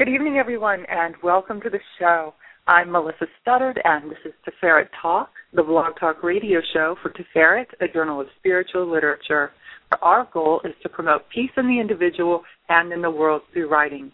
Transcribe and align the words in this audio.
Good 0.00 0.08
evening, 0.08 0.38
everyone, 0.38 0.86
and 0.88 1.14
welcome 1.22 1.60
to 1.60 1.68
the 1.68 1.78
show. 1.98 2.32
I'm 2.66 2.90
Melissa 2.90 3.26
Studdard, 3.44 3.78
and 3.84 4.10
this 4.10 4.16
is 4.24 4.32
Tiferet 4.46 4.88
Talk, 5.02 5.28
the 5.52 5.62
blog 5.62 5.92
talk 6.00 6.22
radio 6.22 6.60
show 6.72 6.96
for 7.02 7.10
Tiferet, 7.10 7.66
a 7.82 7.88
journal 7.92 8.18
of 8.18 8.28
spiritual 8.38 8.90
literature. 8.90 9.50
Our 10.00 10.26
goal 10.32 10.62
is 10.64 10.72
to 10.82 10.88
promote 10.88 11.28
peace 11.28 11.50
in 11.58 11.68
the 11.68 11.78
individual 11.78 12.42
and 12.70 12.94
in 12.94 13.02
the 13.02 13.10
world 13.10 13.42
through 13.52 13.68
writing. 13.68 14.10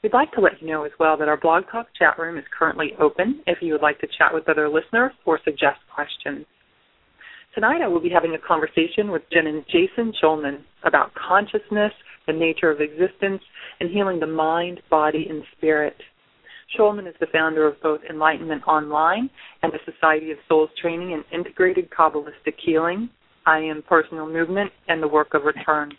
We'd 0.02 0.12
like 0.12 0.32
to 0.32 0.40
let 0.40 0.60
you 0.60 0.66
know 0.66 0.82
as 0.82 0.90
well 0.98 1.16
that 1.16 1.28
our 1.28 1.36
Blog 1.36 1.62
Talk 1.70 1.86
chat 1.96 2.18
room 2.18 2.36
is 2.36 2.44
currently 2.58 2.90
open 3.00 3.40
if 3.46 3.58
you 3.62 3.72
would 3.72 3.82
like 3.82 4.00
to 4.00 4.08
chat 4.18 4.34
with 4.34 4.48
other 4.48 4.68
listeners 4.68 5.12
or 5.24 5.38
suggest 5.44 5.78
questions. 5.94 6.44
Tonight 7.54 7.82
I 7.84 7.86
will 7.86 8.00
be 8.00 8.10
having 8.10 8.34
a 8.34 8.48
conversation 8.48 9.12
with 9.12 9.22
Jen 9.32 9.46
and 9.46 9.64
Jason 9.66 10.12
Shulman 10.20 10.64
about 10.82 11.12
consciousness, 11.14 11.92
the 12.26 12.32
nature 12.32 12.68
of 12.68 12.80
existence, 12.80 13.42
and 13.78 13.90
healing 13.90 14.18
the 14.18 14.26
mind, 14.26 14.80
body, 14.90 15.28
and 15.30 15.44
spirit. 15.56 15.94
Shulman 16.76 17.06
is 17.06 17.14
the 17.20 17.26
founder 17.32 17.68
of 17.68 17.80
both 17.80 18.00
Enlightenment 18.10 18.66
Online 18.66 19.30
and 19.62 19.72
the 19.72 19.92
Society 19.92 20.32
of 20.32 20.38
Souls 20.48 20.70
Training 20.80 21.12
and 21.12 21.24
Integrated 21.32 21.90
Kabbalistic 21.90 22.54
Healing, 22.64 23.08
I 23.46 23.58
Am 23.58 23.84
Personal 23.88 24.26
Movement, 24.26 24.72
and 24.88 25.00
the 25.00 25.06
Work 25.06 25.34
of 25.34 25.44
Return. 25.44 25.92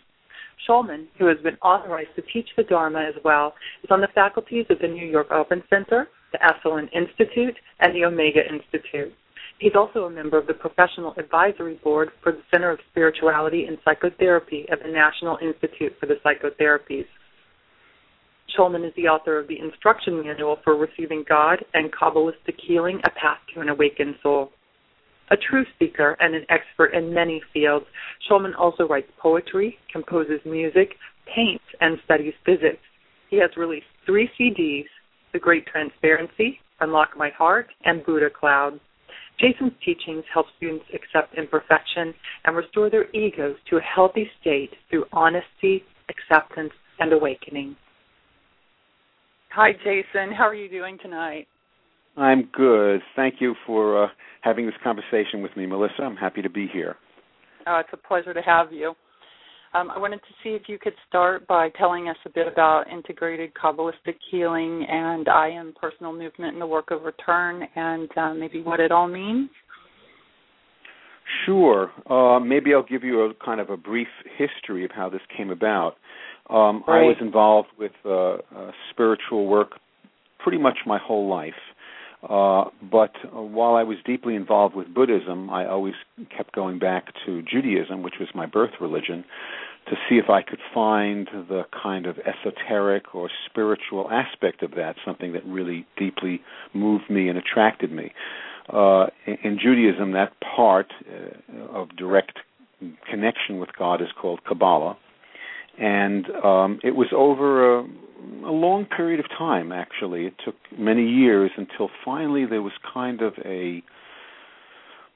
Shulman, 0.68 1.06
who 1.18 1.26
has 1.26 1.38
been 1.42 1.56
authorized 1.56 2.14
to 2.16 2.22
teach 2.32 2.48
the 2.56 2.62
Dharma 2.62 3.00
as 3.00 3.14
well, 3.24 3.54
is 3.82 3.90
on 3.90 4.00
the 4.00 4.08
faculties 4.14 4.66
of 4.70 4.78
the 4.80 4.88
New 4.88 5.06
York 5.06 5.30
Open 5.30 5.62
Center, 5.68 6.08
the 6.32 6.38
Esalen 6.38 6.88
Institute, 6.92 7.54
and 7.80 7.94
the 7.94 8.04
Omega 8.04 8.40
Institute. 8.48 9.12
He's 9.58 9.76
also 9.76 10.04
a 10.04 10.10
member 10.10 10.36
of 10.36 10.46
the 10.46 10.54
Professional 10.54 11.14
Advisory 11.16 11.80
Board 11.84 12.10
for 12.22 12.32
the 12.32 12.42
Center 12.50 12.70
of 12.70 12.80
Spirituality 12.90 13.66
and 13.66 13.78
Psychotherapy 13.84 14.66
at 14.70 14.82
the 14.82 14.90
National 14.90 15.38
Institute 15.40 15.92
for 16.00 16.06
the 16.06 16.16
Psychotherapies. 16.24 17.06
Shulman 18.58 18.86
is 18.86 18.92
the 18.96 19.08
author 19.08 19.38
of 19.38 19.48
the 19.48 19.58
Instruction 19.58 20.22
Manual 20.22 20.58
for 20.64 20.76
Receiving 20.76 21.24
God 21.28 21.64
and 21.72 21.92
Kabbalistic 21.92 22.58
Healing, 22.66 23.00
A 23.04 23.10
Path 23.10 23.38
to 23.54 23.60
an 23.60 23.68
Awakened 23.68 24.16
Soul. 24.22 24.52
A 25.30 25.36
true 25.36 25.64
speaker 25.74 26.16
and 26.20 26.34
an 26.34 26.44
expert 26.50 26.92
in 26.94 27.12
many 27.12 27.42
fields, 27.52 27.86
Shulman 28.28 28.52
also 28.58 28.86
writes 28.86 29.10
poetry, 29.18 29.78
composes 29.90 30.40
music, 30.44 30.90
paints, 31.34 31.64
and 31.80 31.98
studies 32.04 32.34
physics. 32.44 32.82
He 33.30 33.38
has 33.40 33.50
released 33.56 33.86
three 34.04 34.28
CDs 34.38 34.84
The 35.32 35.38
Great 35.38 35.66
Transparency, 35.66 36.60
Unlock 36.80 37.16
My 37.16 37.30
Heart, 37.30 37.68
and 37.84 38.04
Buddha 38.04 38.28
Cloud. 38.28 38.78
Jason's 39.40 39.72
teachings 39.84 40.24
help 40.32 40.46
students 40.56 40.84
accept 40.94 41.36
imperfection 41.36 42.14
and 42.44 42.56
restore 42.56 42.90
their 42.90 43.10
egos 43.14 43.56
to 43.70 43.78
a 43.78 43.80
healthy 43.80 44.30
state 44.40 44.70
through 44.90 45.06
honesty, 45.12 45.82
acceptance, 46.08 46.72
and 47.00 47.12
awakening. 47.12 47.74
Hi, 49.50 49.72
Jason. 49.72 50.32
How 50.36 50.44
are 50.44 50.54
you 50.54 50.68
doing 50.68 50.98
tonight? 51.02 51.48
I'm 52.16 52.48
good. 52.52 53.00
Thank 53.16 53.36
you 53.40 53.54
for 53.66 54.04
uh, 54.04 54.08
having 54.42 54.66
this 54.66 54.74
conversation 54.82 55.42
with 55.42 55.56
me, 55.56 55.66
Melissa. 55.66 56.02
I'm 56.02 56.16
happy 56.16 56.42
to 56.42 56.50
be 56.50 56.68
here. 56.72 56.96
Oh, 57.66 57.78
it's 57.78 57.88
a 57.92 57.96
pleasure 57.96 58.34
to 58.34 58.42
have 58.42 58.72
you. 58.72 58.94
Um, 59.74 59.90
I 59.90 59.98
wanted 59.98 60.18
to 60.18 60.34
see 60.42 60.50
if 60.50 60.62
you 60.68 60.78
could 60.78 60.92
start 61.08 61.48
by 61.48 61.68
telling 61.70 62.08
us 62.08 62.16
a 62.24 62.30
bit 62.30 62.46
about 62.46 62.88
integrated 62.88 63.50
Kabbalistic 63.54 64.14
healing 64.30 64.86
and 64.88 65.28
I 65.28 65.48
am 65.48 65.74
personal 65.80 66.12
movement 66.12 66.52
and 66.52 66.62
the 66.62 66.66
work 66.66 66.92
of 66.92 67.02
return 67.02 67.66
and 67.74 68.08
uh, 68.16 68.34
maybe 68.34 68.62
what 68.62 68.78
it 68.78 68.92
all 68.92 69.08
means. 69.08 69.50
Sure. 71.44 71.90
Uh, 72.08 72.38
maybe 72.38 72.72
I'll 72.72 72.84
give 72.84 73.02
you 73.02 73.22
a 73.22 73.34
kind 73.44 73.60
of 73.60 73.70
a 73.70 73.76
brief 73.76 74.06
history 74.38 74.84
of 74.84 74.92
how 74.92 75.08
this 75.08 75.22
came 75.36 75.50
about. 75.50 75.96
Um, 76.48 76.84
right. 76.86 77.00
I 77.00 77.02
was 77.02 77.16
involved 77.20 77.68
with 77.76 77.92
uh, 78.04 78.34
uh, 78.34 78.38
spiritual 78.92 79.48
work 79.48 79.72
pretty 80.38 80.58
much 80.58 80.78
my 80.86 80.98
whole 80.98 81.28
life. 81.28 81.54
Uh, 82.28 82.64
but 82.90 83.12
while 83.32 83.74
I 83.74 83.82
was 83.82 83.98
deeply 84.04 84.34
involved 84.34 84.74
with 84.74 84.92
Buddhism, 84.94 85.50
I 85.50 85.66
always 85.66 85.94
kept 86.34 86.54
going 86.54 86.78
back 86.78 87.12
to 87.26 87.42
Judaism, 87.42 88.02
which 88.02 88.14
was 88.18 88.28
my 88.34 88.46
birth 88.46 88.72
religion, 88.80 89.24
to 89.88 89.96
see 90.08 90.16
if 90.16 90.30
I 90.30 90.40
could 90.40 90.60
find 90.72 91.28
the 91.48 91.64
kind 91.82 92.06
of 92.06 92.16
esoteric 92.18 93.14
or 93.14 93.28
spiritual 93.50 94.10
aspect 94.10 94.62
of 94.62 94.70
that, 94.72 94.96
something 95.04 95.34
that 95.34 95.44
really 95.44 95.86
deeply 95.98 96.40
moved 96.72 97.10
me 97.10 97.28
and 97.28 97.36
attracted 97.36 97.92
me. 97.92 98.12
Uh, 98.72 99.06
in, 99.26 99.36
in, 99.44 99.58
Judaism, 99.62 100.12
that 100.12 100.32
part 100.40 100.90
uh, 101.06 101.78
of 101.78 101.94
direct 101.96 102.38
connection 103.10 103.58
with 103.58 103.68
God 103.78 104.00
is 104.00 104.08
called 104.18 104.40
Kabbalah, 104.44 104.96
and 105.78 106.24
um, 106.42 106.80
it 106.82 106.96
was 106.96 107.08
over 107.14 107.80
a 107.80 107.86
a 108.44 108.50
long 108.50 108.86
period 108.86 109.20
of 109.20 109.26
time 109.28 109.72
actually. 109.72 110.26
It 110.26 110.34
took 110.44 110.56
many 110.78 111.06
years 111.06 111.50
until 111.56 111.90
finally 112.04 112.46
there 112.46 112.62
was 112.62 112.72
kind 112.92 113.22
of 113.22 113.34
a 113.44 113.82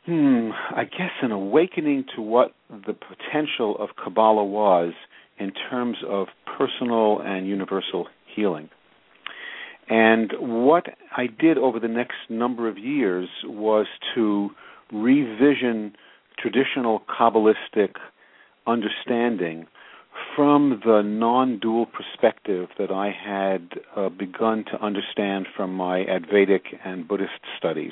hmm 0.07 0.51
i 0.75 0.85
guess 0.85 1.11
an 1.23 1.33
awakening 1.33 2.05
to 2.17 2.23
what 2.23 2.53
the 2.71 2.95
potential 2.95 3.77
of 3.79 3.91
kabbalah 4.03 4.45
was 4.45 4.95
in 5.39 5.53
terms 5.71 5.99
of 6.09 6.29
personal 6.57 7.21
and 7.21 7.47
universal 7.47 8.07
healing. 8.35 8.69
And 9.91 10.33
what 10.41 10.87
i 11.17 11.27
did 11.27 11.59
over 11.59 11.79
the 11.79 11.89
next 11.89 12.17
number 12.29 12.69
of 12.69 12.79
years 12.79 13.29
was 13.45 13.87
to 14.15 14.51
revision 14.93 15.95
traditional 16.39 17.03
kabbalistic 17.19 17.95
understanding 18.67 19.67
from 20.39 20.81
the 20.85 21.03
non 21.03 21.59
dual 21.59 21.85
perspective 21.87 22.69
that 22.79 22.93
I 22.93 23.11
had 23.11 23.71
uh, 23.97 24.09
begun 24.09 24.65
to 24.71 24.81
understand 24.81 25.49
from 25.57 25.75
my 25.75 26.05
Advaitic 26.05 26.61
and 26.85 27.09
Buddhist 27.09 27.41
studies. 27.59 27.91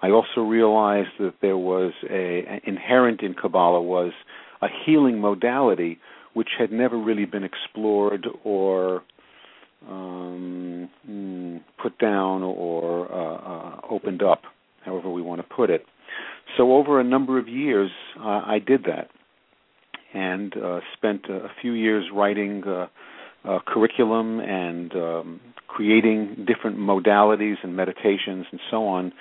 I 0.00 0.10
also 0.10 0.42
realized 0.42 1.08
that 1.18 1.34
there 1.42 1.56
was 1.56 1.94
a 2.08 2.60
inherent 2.62 3.22
in 3.22 3.34
Kabbalah 3.34 3.82
was 3.82 4.12
a 4.62 4.68
healing 4.86 5.20
modality 5.20 5.98
which 6.32 6.50
had 6.56 6.70
never 6.70 6.96
really 6.96 7.24
been 7.24 7.42
explored 7.42 8.28
or 8.44 9.02
um, 9.88 10.88
mm, 11.10 11.60
put 11.82 11.98
down 11.98 12.44
or 12.44 13.10
uh, 13.12 13.34
uh, 13.34 13.80
opened 13.90 14.22
up, 14.22 14.42
however 14.84 15.10
we 15.10 15.22
want 15.22 15.40
to 15.40 15.54
put 15.56 15.70
it. 15.70 15.84
So 16.56 16.74
over 16.74 17.00
a 17.00 17.04
number 17.04 17.36
of 17.36 17.48
years, 17.48 17.90
uh, 18.16 18.42
I 18.46 18.60
did 18.64 18.84
that 18.84 19.10
and 20.14 20.56
uh, 20.56 20.80
spent 20.96 21.26
a 21.28 21.48
few 21.60 21.72
years 21.72 22.06
writing 22.12 22.62
uh, 22.64 22.86
uh, 23.44 23.58
curriculum 23.66 24.40
and 24.40 24.94
um, 24.94 25.40
creating 25.66 26.46
different 26.46 26.78
modalities 26.78 27.56
and 27.62 27.76
meditations 27.76 28.46
and 28.50 28.60
so 28.70 28.86
on, 28.86 29.12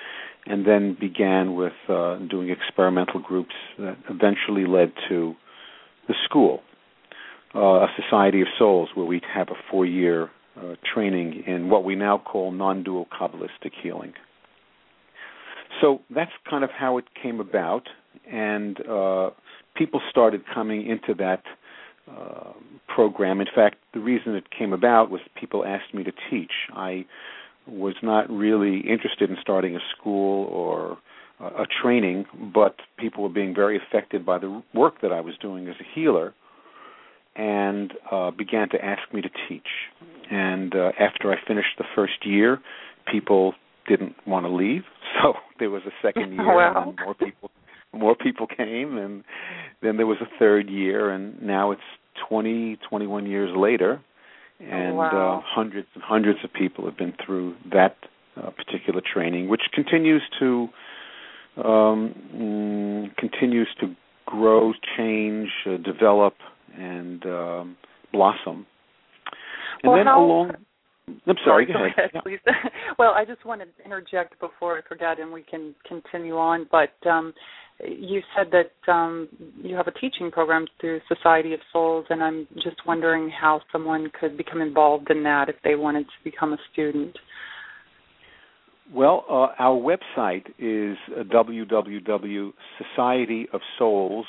and 0.45 0.65
then 0.65 0.97
began 0.99 1.55
with 1.55 1.73
uh, 1.89 2.17
doing 2.29 2.49
experimental 2.49 3.19
groups 3.19 3.53
that 3.77 3.97
eventually 4.09 4.65
led 4.65 4.91
to 5.09 5.35
the 6.07 6.15
school, 6.25 6.61
uh, 7.53 7.59
a 7.59 7.87
Society 8.01 8.41
of 8.41 8.47
Souls, 8.57 8.89
where 8.95 9.05
we'd 9.05 9.23
have 9.33 9.49
a 9.49 9.55
four-year 9.69 10.29
uh, 10.55 10.75
training 10.93 11.43
in 11.45 11.69
what 11.69 11.83
we 11.83 11.95
now 11.95 12.17
call 12.17 12.51
non-dual 12.51 13.07
Kabbalistic 13.11 13.73
healing. 13.83 14.13
So 15.81 16.01
that's 16.09 16.31
kind 16.49 16.63
of 16.63 16.71
how 16.71 16.97
it 16.97 17.05
came 17.21 17.39
about, 17.39 17.83
and 18.31 18.79
uh, 18.89 19.29
people 19.77 20.01
started 20.09 20.41
coming 20.53 20.87
into 20.87 21.13
that 21.15 21.43
uh, 22.09 22.53
program. 22.87 23.41
In 23.41 23.47
fact, 23.53 23.77
the 23.93 23.99
reason 23.99 24.35
it 24.35 24.45
came 24.57 24.73
about 24.73 25.11
was 25.11 25.21
people 25.39 25.65
asked 25.65 25.93
me 25.93 26.03
to 26.03 26.11
teach. 26.29 26.51
I 26.73 27.05
was 27.67 27.95
not 28.01 28.29
really 28.29 28.79
interested 28.79 29.29
in 29.29 29.37
starting 29.41 29.75
a 29.75 29.79
school 29.95 30.45
or 30.45 30.97
uh, 31.39 31.63
a 31.63 31.65
training, 31.81 32.25
but 32.53 32.77
people 32.97 33.23
were 33.23 33.29
being 33.29 33.53
very 33.53 33.77
affected 33.77 34.25
by 34.25 34.37
the 34.37 34.63
work 34.73 35.01
that 35.01 35.11
I 35.11 35.21
was 35.21 35.35
doing 35.41 35.67
as 35.67 35.75
a 35.79 35.85
healer 35.93 36.33
and 37.35 37.93
uh, 38.11 38.31
began 38.31 38.69
to 38.69 38.83
ask 38.83 39.01
me 39.13 39.21
to 39.21 39.29
teach. 39.47 39.67
And 40.31 40.73
uh, 40.75 40.91
after 40.99 41.31
I 41.31 41.35
finished 41.47 41.77
the 41.77 41.85
first 41.93 42.25
year, 42.25 42.59
people 43.11 43.53
didn't 43.87 44.15
want 44.25 44.45
to 44.45 44.49
leave, 44.49 44.83
so 45.21 45.33
there 45.59 45.69
was 45.69 45.83
a 45.85 45.91
second 46.01 46.33
year, 46.33 46.55
wow. 46.55 46.87
and 46.87 46.99
more 47.05 47.13
people 47.13 47.51
more 47.99 48.15
people 48.15 48.47
came 48.47 48.97
and 48.97 49.23
then 49.81 49.97
there 49.97 50.07
was 50.07 50.17
a 50.21 50.39
third 50.39 50.69
year 50.69 51.09
and 51.09 51.41
now 51.41 51.71
it's 51.71 51.81
20 52.29 52.77
21 52.89 53.25
years 53.25 53.55
later 53.55 54.01
and 54.59 54.93
oh, 54.93 54.95
wow. 54.95 55.37
uh, 55.37 55.41
hundreds 55.45 55.87
and 55.93 56.03
hundreds 56.03 56.39
of 56.43 56.51
people 56.53 56.85
have 56.85 56.97
been 56.97 57.13
through 57.25 57.55
that 57.71 57.95
uh, 58.35 58.49
particular 58.51 59.01
training 59.01 59.49
which 59.49 59.63
continues 59.73 60.21
to 60.39 60.67
um, 61.57 62.13
mm, 62.35 63.17
continues 63.17 63.67
to 63.79 63.95
grow 64.25 64.73
change 64.97 65.49
uh, 65.65 65.77
develop 65.77 66.35
and 66.77 67.25
um, 67.25 67.77
blossom 68.11 68.65
and 69.83 69.91
well, 69.91 69.97
then 69.97 70.05
how, 70.07 70.23
along 70.23 70.51
I'm 71.07 71.37
sorry. 71.45 71.65
Go, 71.65 71.85
ahead, 71.85 72.11
well, 72.99 73.13
I 73.15 73.23
just 73.25 73.45
want 73.45 73.61
to 73.61 73.67
interject 73.85 74.37
before 74.39 74.77
I 74.77 74.81
forget, 74.87 75.19
and 75.19 75.31
we 75.31 75.43
can 75.43 75.73
continue 75.87 76.37
on. 76.37 76.67
But 76.69 76.91
um, 77.09 77.33
you 77.85 78.21
said 78.35 78.51
that 78.51 78.73
um, 78.91 79.29
you 79.61 79.75
have 79.75 79.87
a 79.87 79.91
teaching 79.91 80.31
program 80.31 80.65
through 80.81 80.99
Society 81.07 81.53
of 81.53 81.61
Souls, 81.71 82.05
and 82.09 82.23
I'm 82.23 82.47
just 82.55 82.85
wondering 82.85 83.29
how 83.29 83.61
someone 83.71 84.11
could 84.19 84.37
become 84.37 84.61
involved 84.61 85.09
in 85.09 85.23
that 85.23 85.47
if 85.49 85.55
they 85.63 85.75
wanted 85.75 86.05
to 86.05 86.23
become 86.23 86.53
a 86.53 86.57
student. 86.73 87.17
Well, 88.93 89.25
uh, 89.29 89.47
our 89.59 89.77
website 89.77 90.47
is 90.59 90.97
uh, 91.17 91.23
www.societyofsouls, 91.23 94.23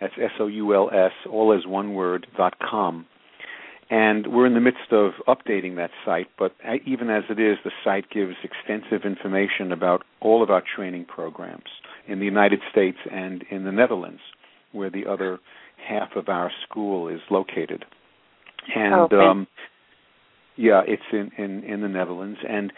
that's 0.00 0.14
S-O-U-L-S, 0.18 1.12
all 1.30 1.52
as 1.56 1.64
one 1.66 1.94
word, 1.94 2.26
dot 2.36 2.54
com. 2.58 3.06
And 3.90 4.32
we're 4.32 4.46
in 4.46 4.54
the 4.54 4.60
midst 4.60 4.92
of 4.92 5.12
updating 5.28 5.76
that 5.76 5.90
site, 6.04 6.28
but 6.38 6.52
even 6.86 7.10
as 7.10 7.24
it 7.28 7.38
is, 7.38 7.58
the 7.64 7.70
site 7.84 8.08
gives 8.10 8.34
extensive 8.42 9.04
information 9.04 9.72
about 9.72 10.04
all 10.20 10.42
of 10.42 10.50
our 10.50 10.62
training 10.74 11.04
programs 11.04 11.68
in 12.08 12.18
the 12.18 12.24
United 12.24 12.60
States 12.70 12.98
and 13.12 13.44
in 13.50 13.64
the 13.64 13.72
Netherlands, 13.72 14.20
where 14.72 14.90
the 14.90 15.06
other 15.06 15.38
half 15.86 16.16
of 16.16 16.28
our 16.28 16.50
school 16.66 17.08
is 17.08 17.20
located. 17.30 17.84
And 18.74 18.94
okay. 18.94 19.16
um, 19.16 19.46
yeah, 20.56 20.82
it's 20.86 21.02
in, 21.12 21.30
in, 21.36 21.64
in 21.64 21.80
the 21.82 21.88
Netherlands. 21.88 22.38
And 22.48 22.72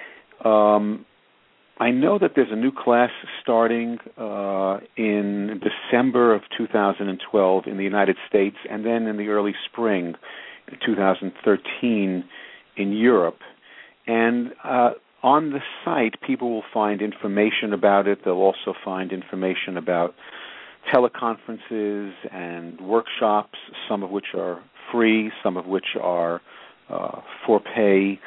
um, 0.44 1.06
I 1.79 1.91
know 1.91 2.19
that 2.19 2.32
there's 2.35 2.50
a 2.50 2.56
new 2.56 2.73
class 2.73 3.11
starting 3.43 3.99
uh, 4.17 4.79
in 4.97 5.61
December 5.61 6.35
of 6.35 6.43
2012 6.56 7.64
in 7.67 7.76
the 7.76 7.85
United 7.85 8.17
States, 8.29 8.56
and 8.69 8.85
then 8.85 9.06
in 9.06 9.19
the 9.19 9.29
early 9.29 9.55
spring, 9.70 10.14
2013, 10.84 12.24
in 12.76 12.92
Europe. 12.92 13.38
And 14.06 14.52
uh, 14.62 14.90
on 15.22 15.50
the 15.50 15.60
site, 15.84 16.14
people 16.26 16.50
will 16.50 16.62
find 16.72 17.02
information 17.02 17.72
about 17.72 18.06
it. 18.06 18.20
They'll 18.24 18.34
also 18.34 18.74
find 18.84 19.10
information 19.12 19.76
about 19.76 20.14
teleconferences 20.94 22.12
and 22.32 22.80
workshops, 22.80 23.58
some 23.88 24.04
of 24.04 24.10
which 24.10 24.26
are 24.34 24.62
free, 24.92 25.32
some 25.42 25.56
of 25.56 25.66
which 25.66 25.96
are 26.00 26.40
uh, 26.88 27.20
for 27.44 27.58
pay, 27.60 28.20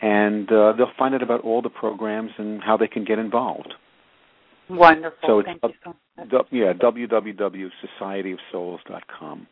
and 0.00 0.50
uh, 0.50 0.72
they'll 0.76 0.86
find 0.98 1.14
out 1.14 1.22
about 1.22 1.42
all 1.42 1.60
the 1.60 1.68
programs 1.68 2.30
and 2.38 2.62
how 2.62 2.78
they 2.78 2.88
can 2.88 3.04
get 3.04 3.18
involved. 3.18 3.74
Wonderful. 4.70 5.18
So 5.26 5.40
it's 5.40 5.46
Thank 5.46 5.62
uh, 5.62 5.68
you 5.68 5.74
so 5.84 5.94
much. 6.16 6.28
yeah, 6.50 6.72
www.societyofsouls.com. 6.72 9.46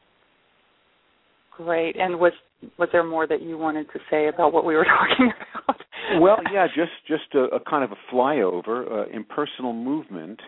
Great. 1.56 1.96
And 1.96 2.18
was 2.18 2.32
was 2.78 2.88
there 2.92 3.04
more 3.04 3.26
that 3.26 3.42
you 3.42 3.58
wanted 3.58 3.86
to 3.92 3.98
say 4.10 4.28
about 4.28 4.52
what 4.52 4.64
we 4.64 4.74
were 4.74 4.84
talking 5.08 5.32
about? 5.64 5.80
well, 6.20 6.38
yeah, 6.52 6.66
just 6.66 6.92
just 7.06 7.34
a, 7.34 7.56
a 7.56 7.60
kind 7.60 7.84
of 7.84 7.92
a 7.92 8.14
flyover. 8.14 8.90
Uh, 8.90 9.10
impersonal 9.10 9.72
movement 9.72 10.40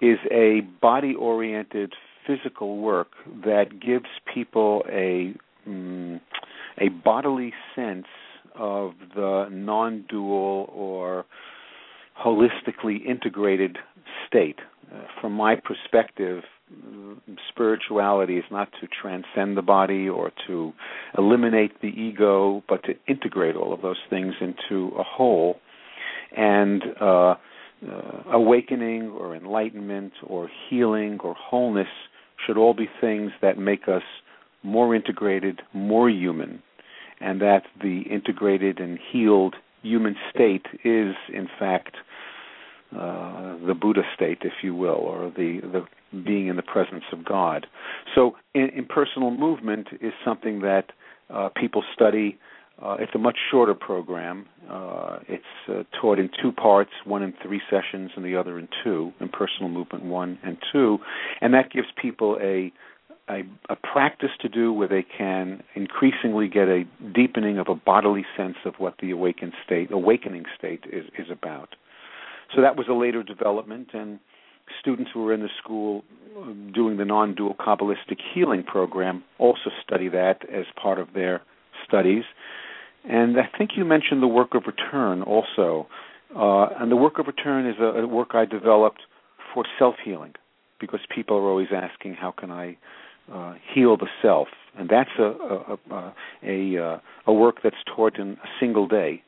is 0.00 0.18
a 0.30 0.60
body-oriented 0.80 1.92
physical 2.26 2.78
work 2.78 3.08
that 3.44 3.80
gives 3.84 4.06
people 4.32 4.84
a 4.90 5.34
mm, 5.68 6.20
a 6.80 6.88
bodily 7.04 7.52
sense 7.74 8.06
of 8.54 8.92
the 9.14 9.48
non-dual 9.50 10.70
or 10.72 11.24
holistically 12.24 13.04
integrated 13.04 13.78
state. 14.26 14.58
Uh, 14.92 15.02
from 15.20 15.32
my 15.32 15.54
perspective, 15.54 16.42
spirituality 17.48 18.36
is 18.36 18.44
not 18.50 18.68
to 18.80 18.86
transcend 18.86 19.56
the 19.56 19.62
body 19.62 20.08
or 20.08 20.32
to 20.46 20.72
eliminate 21.16 21.80
the 21.80 21.88
ego, 21.88 22.62
but 22.68 22.82
to 22.84 22.94
integrate 23.06 23.56
all 23.56 23.72
of 23.72 23.82
those 23.82 23.96
things 24.10 24.34
into 24.40 24.94
a 24.98 25.02
whole. 25.02 25.58
And 26.36 26.82
uh, 27.00 27.34
uh, 27.86 28.22
awakening 28.32 29.10
or 29.10 29.34
enlightenment 29.34 30.12
or 30.26 30.50
healing 30.68 31.18
or 31.22 31.34
wholeness 31.34 31.88
should 32.46 32.58
all 32.58 32.74
be 32.74 32.88
things 33.00 33.32
that 33.40 33.58
make 33.58 33.88
us 33.88 34.02
more 34.62 34.94
integrated, 34.94 35.62
more 35.72 36.10
human, 36.10 36.62
and 37.20 37.40
that 37.40 37.62
the 37.80 38.02
integrated 38.10 38.78
and 38.78 38.98
healed 39.12 39.54
human 39.82 40.16
state 40.34 40.66
is, 40.84 41.14
in 41.32 41.48
fact, 41.58 41.96
uh, 42.96 43.56
the 43.66 43.74
Buddha 43.74 44.02
state, 44.14 44.38
if 44.42 44.54
you 44.62 44.74
will, 44.74 44.94
or 44.94 45.30
the 45.36 45.60
the 45.60 45.84
being 46.24 46.46
in 46.46 46.56
the 46.56 46.62
presence 46.62 47.04
of 47.12 47.24
God. 47.24 47.66
So, 48.14 48.36
in, 48.54 48.70
impersonal 48.74 49.30
movement 49.30 49.88
is 50.00 50.12
something 50.24 50.60
that 50.60 50.92
uh, 51.28 51.50
people 51.54 51.82
study. 51.94 52.38
Uh, 52.80 52.96
it's 53.00 53.12
a 53.14 53.18
much 53.18 53.36
shorter 53.50 53.74
program. 53.74 54.46
Uh, 54.70 55.18
it's 55.28 55.44
uh, 55.68 55.82
taught 56.00 56.18
in 56.18 56.30
two 56.40 56.52
parts, 56.52 56.92
one 57.04 57.22
in 57.22 57.34
three 57.42 57.60
sessions 57.68 58.12
and 58.14 58.24
the 58.24 58.36
other 58.36 58.58
in 58.58 58.68
two, 58.84 59.12
impersonal 59.20 59.68
movement 59.68 60.04
one 60.04 60.38
and 60.44 60.56
two, 60.72 60.98
and 61.40 61.52
that 61.52 61.70
gives 61.70 61.88
people 62.00 62.38
a 62.40 62.72
a, 63.28 63.42
a 63.68 63.76
practice 63.76 64.30
to 64.40 64.48
do 64.48 64.72
where 64.72 64.88
they 64.88 65.02
can 65.02 65.62
increasingly 65.74 66.48
get 66.48 66.68
a 66.68 66.84
deepening 67.14 67.58
of 67.58 67.68
a 67.68 67.74
bodily 67.74 68.24
sense 68.36 68.56
of 68.64 68.74
what 68.78 68.94
the 69.02 69.10
awakened 69.10 69.52
state, 69.64 69.90
awakening 69.92 70.44
state, 70.56 70.84
is 70.90 71.04
is 71.18 71.26
about. 71.30 71.74
So 72.54 72.62
that 72.62 72.76
was 72.76 72.86
a 72.88 72.94
later 72.94 73.22
development, 73.22 73.88
and 73.92 74.18
students 74.80 75.10
who 75.12 75.24
were 75.24 75.34
in 75.34 75.40
the 75.40 75.48
school 75.62 76.04
doing 76.74 76.96
the 76.96 77.04
non-dual 77.04 77.54
Kabbalistic 77.54 78.18
healing 78.34 78.62
program 78.62 79.24
also 79.38 79.70
study 79.84 80.08
that 80.08 80.42
as 80.52 80.64
part 80.80 80.98
of 80.98 81.08
their 81.14 81.42
studies. 81.86 82.24
And 83.08 83.38
I 83.38 83.48
think 83.56 83.70
you 83.76 83.84
mentioned 83.84 84.22
the 84.22 84.28
work 84.28 84.54
of 84.54 84.64
return 84.66 85.22
also. 85.22 85.86
Uh, 86.34 86.66
and 86.78 86.90
the 86.90 86.96
work 86.96 87.18
of 87.18 87.26
return 87.26 87.66
is 87.66 87.76
a, 87.80 88.02
a 88.02 88.06
work 88.06 88.30
I 88.34 88.44
developed 88.44 89.00
for 89.54 89.64
self-healing 89.78 90.34
because 90.78 91.00
people 91.14 91.36
are 91.36 91.48
always 91.48 91.68
asking, 91.74 92.14
how 92.14 92.32
can 92.32 92.50
I 92.50 92.76
uh, 93.32 93.54
heal 93.74 93.96
the 93.96 94.08
self? 94.20 94.48
And 94.78 94.88
that's 94.88 95.10
a 95.18 95.22
a, 95.22 95.78
a, 95.90 96.14
a, 96.44 96.84
uh, 96.84 97.00
a 97.26 97.32
work 97.32 97.56
that's 97.64 97.76
taught 97.94 98.18
in 98.18 98.32
a 98.32 98.48
single 98.60 98.86
day 98.86 99.22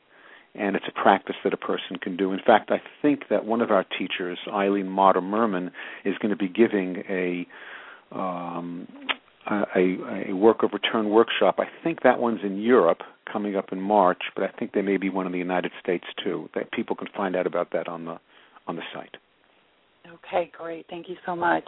and 0.55 0.75
it's 0.75 0.85
a 0.87 0.91
practice 0.91 1.35
that 1.43 1.53
a 1.53 1.57
person 1.57 1.97
can 2.01 2.17
do. 2.17 2.33
In 2.33 2.39
fact, 2.45 2.71
I 2.71 2.81
think 3.01 3.29
that 3.29 3.45
one 3.45 3.61
of 3.61 3.71
our 3.71 3.85
teachers, 3.97 4.37
Eileen 4.51 4.87
Motter 4.87 5.21
Merman, 5.21 5.71
is 6.03 6.17
going 6.17 6.31
to 6.31 6.35
be 6.35 6.49
giving 6.49 7.03
a 7.09 7.47
um, 8.13 8.87
a, 9.49 10.29
a 10.29 10.33
work 10.33 10.63
of 10.63 10.71
return 10.73 11.09
workshop. 11.09 11.55
I 11.59 11.65
think 11.83 12.03
that 12.03 12.19
one's 12.19 12.41
in 12.43 12.61
Europe 12.61 12.99
coming 13.31 13.55
up 13.55 13.71
in 13.71 13.81
March, 13.81 14.21
but 14.35 14.43
I 14.43 14.49
think 14.59 14.73
there 14.73 14.83
may 14.83 14.97
be 14.97 15.09
one 15.09 15.25
in 15.25 15.31
the 15.31 15.39
United 15.39 15.71
States 15.81 16.05
too. 16.23 16.49
That 16.53 16.71
people 16.71 16.95
can 16.95 17.07
find 17.15 17.35
out 17.35 17.47
about 17.47 17.71
that 17.71 17.87
on 17.87 18.05
the 18.05 18.19
on 18.67 18.75
the 18.75 18.83
site. 18.93 19.17
Okay, 20.13 20.51
great. 20.57 20.85
Thank 20.89 21.07
you 21.09 21.15
so 21.25 21.35
much. 21.35 21.63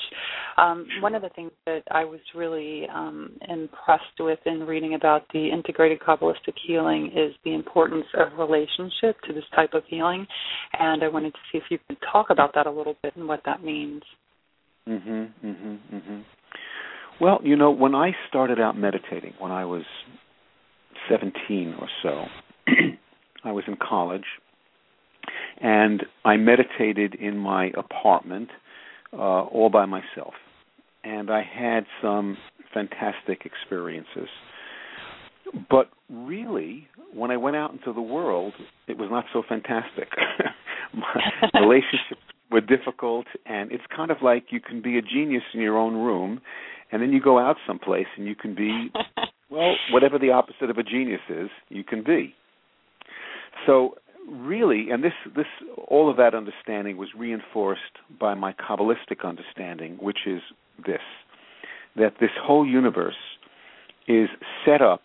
Um, 0.57 0.85
sure. 0.91 1.01
One 1.01 1.15
of 1.15 1.21
the 1.21 1.29
things 1.29 1.51
that 1.65 1.83
I 1.91 2.03
was 2.03 2.19
really 2.35 2.87
um, 2.93 3.37
impressed 3.47 4.19
with 4.19 4.39
in 4.45 4.61
reading 4.61 4.95
about 4.95 5.23
the 5.33 5.49
integrated 5.49 5.99
Kabbalistic 5.99 6.55
healing 6.65 7.11
is 7.15 7.33
the 7.45 7.53
importance 7.53 8.05
of 8.17 8.37
relationship 8.37 9.19
to 9.27 9.33
this 9.33 9.43
type 9.55 9.73
of 9.73 9.83
healing. 9.87 10.25
And 10.77 11.03
I 11.03 11.07
wanted 11.07 11.33
to 11.33 11.39
see 11.51 11.57
if 11.57 11.63
you 11.69 11.77
could 11.87 11.97
talk 12.11 12.27
about 12.29 12.53
that 12.55 12.67
a 12.67 12.71
little 12.71 12.95
bit 13.01 13.15
and 13.15 13.27
what 13.27 13.41
that 13.45 13.63
means. 13.63 14.03
Mhm, 14.87 15.31
mhm, 15.43 15.79
mhm. 15.93 16.23
Well, 17.21 17.39
you 17.43 17.55
know, 17.55 17.71
when 17.71 17.95
I 17.95 18.11
started 18.27 18.59
out 18.59 18.75
meditating 18.75 19.33
when 19.39 19.51
I 19.51 19.65
was 19.65 19.83
17 21.09 21.75
or 21.79 21.87
so, 22.01 22.25
I 23.45 23.51
was 23.51 23.63
in 23.67 23.77
college 23.77 24.25
and 25.63 26.03
I 26.25 26.35
meditated 26.35 27.15
in 27.15 27.37
my 27.37 27.71
apartment 27.77 28.49
uh, 29.13 29.43
all 29.43 29.69
by 29.71 29.85
myself. 29.85 30.33
And 31.05 31.31
I 31.31 31.41
had 31.41 31.85
some 32.01 32.37
fantastic 32.73 33.45
experiences. 33.45 34.27
But 35.69 35.89
really, 36.09 36.87
when 37.13 37.31
I 37.31 37.37
went 37.37 37.55
out 37.55 37.71
into 37.71 37.93
the 37.93 38.01
world, 38.01 38.53
it 38.87 38.97
was 38.97 39.09
not 39.09 39.25
so 39.31 39.41
fantastic. 39.47 40.09
my 40.93 41.49
relationships 41.59 42.21
were 42.51 42.61
difficult, 42.61 43.25
and 43.45 43.71
it's 43.71 43.83
kind 43.95 44.11
of 44.11 44.17
like 44.21 44.45
you 44.49 44.59
can 44.59 44.81
be 44.81 44.97
a 44.97 45.01
genius 45.01 45.43
in 45.53 45.61
your 45.61 45.77
own 45.77 45.95
room, 45.95 46.41
and 46.91 47.01
then 47.01 47.11
you 47.11 47.21
go 47.21 47.39
out 47.39 47.55
someplace 47.65 48.07
and 48.17 48.27
you 48.27 48.35
can 48.35 48.53
be, 48.53 48.91
well, 49.49 49.75
whatever 49.91 50.19
the 50.19 50.31
opposite 50.31 50.69
of 50.69 50.77
a 50.77 50.83
genius 50.83 51.21
is, 51.29 51.49
you 51.69 51.83
can 51.83 52.03
be. 52.03 52.35
So 53.65 53.95
really, 54.29 54.89
and 54.91 55.03
this 55.03 55.13
this 55.35 55.45
all 55.87 56.09
of 56.09 56.17
that 56.17 56.33
understanding 56.33 56.97
was 56.97 57.09
reinforced 57.17 57.81
by 58.19 58.33
my 58.33 58.53
kabbalistic 58.53 59.23
understanding, 59.23 59.97
which 59.99 60.19
is 60.25 60.41
this: 60.85 61.01
that 61.95 62.15
this 62.19 62.31
whole 62.41 62.65
universe 62.65 63.15
is 64.07 64.29
set 64.65 64.81
up 64.81 65.03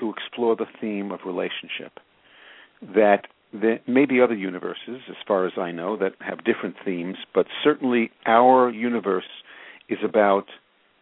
to 0.00 0.10
explore 0.10 0.56
the 0.56 0.66
theme 0.80 1.10
of 1.10 1.20
relationship. 1.24 1.98
That 2.82 3.26
there 3.52 3.80
may 3.86 4.04
be 4.04 4.20
other 4.20 4.34
universes, 4.34 5.00
as 5.08 5.16
far 5.26 5.46
as 5.46 5.52
I 5.56 5.70
know, 5.70 5.96
that 5.96 6.12
have 6.20 6.44
different 6.44 6.76
themes, 6.84 7.16
but 7.34 7.46
certainly 7.64 8.10
our 8.26 8.70
universe 8.70 9.24
is 9.88 9.98
about 10.04 10.46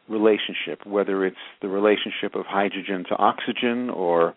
relationship, 0.08 0.86
whether 0.86 1.24
it's 1.24 1.36
the 1.62 1.68
relationship 1.68 2.34
of 2.34 2.44
hydrogen 2.46 3.04
to 3.08 3.16
oxygen 3.16 3.90
or 3.90 4.34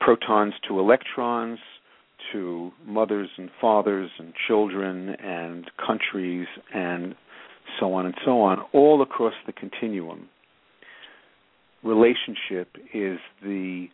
protons 0.00 0.54
to 0.66 0.78
electrons 0.78 1.58
to 2.32 2.70
mothers 2.86 3.28
and 3.36 3.50
fathers 3.60 4.10
and 4.18 4.32
children 4.46 5.10
and 5.22 5.70
countries 5.84 6.46
and 6.74 7.14
so 7.78 7.92
on 7.92 8.06
and 8.06 8.14
so 8.24 8.40
on, 8.40 8.58
all 8.72 9.02
across 9.02 9.34
the 9.46 9.52
continuum. 9.52 10.28
Relationship 11.82 12.76
is 12.92 13.18
the 13.42 13.88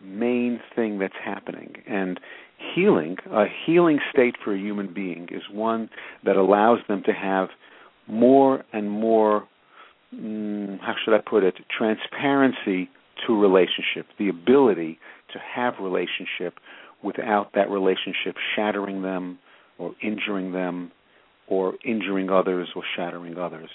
main 0.00 0.60
thing 0.74 0.98
that's 0.98 1.14
happening. 1.22 1.74
And 1.86 2.18
healing, 2.74 3.16
a 3.30 3.44
healing 3.66 3.98
state 4.12 4.36
for 4.42 4.54
a 4.54 4.58
human 4.58 4.92
being, 4.92 5.28
is 5.30 5.42
one 5.52 5.90
that 6.24 6.36
allows 6.36 6.78
them 6.88 7.02
to 7.06 7.12
have 7.12 7.48
more 8.08 8.64
and 8.72 8.90
more, 8.90 9.46
mm, 10.14 10.80
how 10.80 10.94
should 11.04 11.14
I 11.14 11.18
put 11.18 11.44
it, 11.44 11.54
transparency 11.76 12.90
to 13.26 13.40
relationship, 13.40 14.06
the 14.18 14.28
ability 14.28 14.98
to 15.32 15.38
have 15.38 15.74
relationship 15.80 16.54
without 17.02 17.52
that 17.54 17.70
relationship 17.70 18.36
shattering 18.54 19.02
them 19.02 19.38
or 19.78 19.94
injuring 20.02 20.52
them 20.52 20.92
or 21.46 21.74
injuring 21.84 22.30
others 22.30 22.68
or 22.76 22.82
shattering 22.96 23.36
others. 23.38 23.70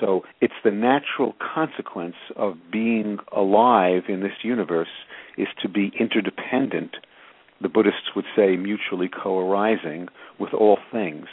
So 0.00 0.22
it's 0.40 0.54
the 0.64 0.70
natural 0.70 1.34
consequence 1.54 2.16
of 2.36 2.54
being 2.70 3.18
alive 3.34 4.02
in 4.08 4.20
this 4.20 4.32
universe 4.42 4.88
is 5.38 5.48
to 5.62 5.68
be 5.68 5.92
interdependent. 5.98 6.96
The 7.62 7.68
Buddhists 7.68 8.14
would 8.14 8.26
say 8.36 8.56
mutually 8.56 9.08
co-arising 9.08 10.08
with 10.38 10.52
all 10.52 10.78
things. 10.92 11.26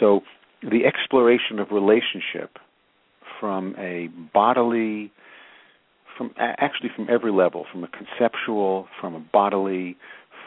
So 0.00 0.22
the 0.62 0.84
exploration 0.84 1.60
of 1.60 1.70
relationship 1.70 2.58
from 3.38 3.76
a 3.78 4.08
bodily 4.32 5.12
from 6.16 6.32
actually 6.38 6.90
from 6.94 7.08
every 7.10 7.32
level 7.32 7.64
from 7.72 7.84
a 7.84 7.88
conceptual 7.88 8.86
from 9.00 9.14
a 9.14 9.20
bodily 9.20 9.96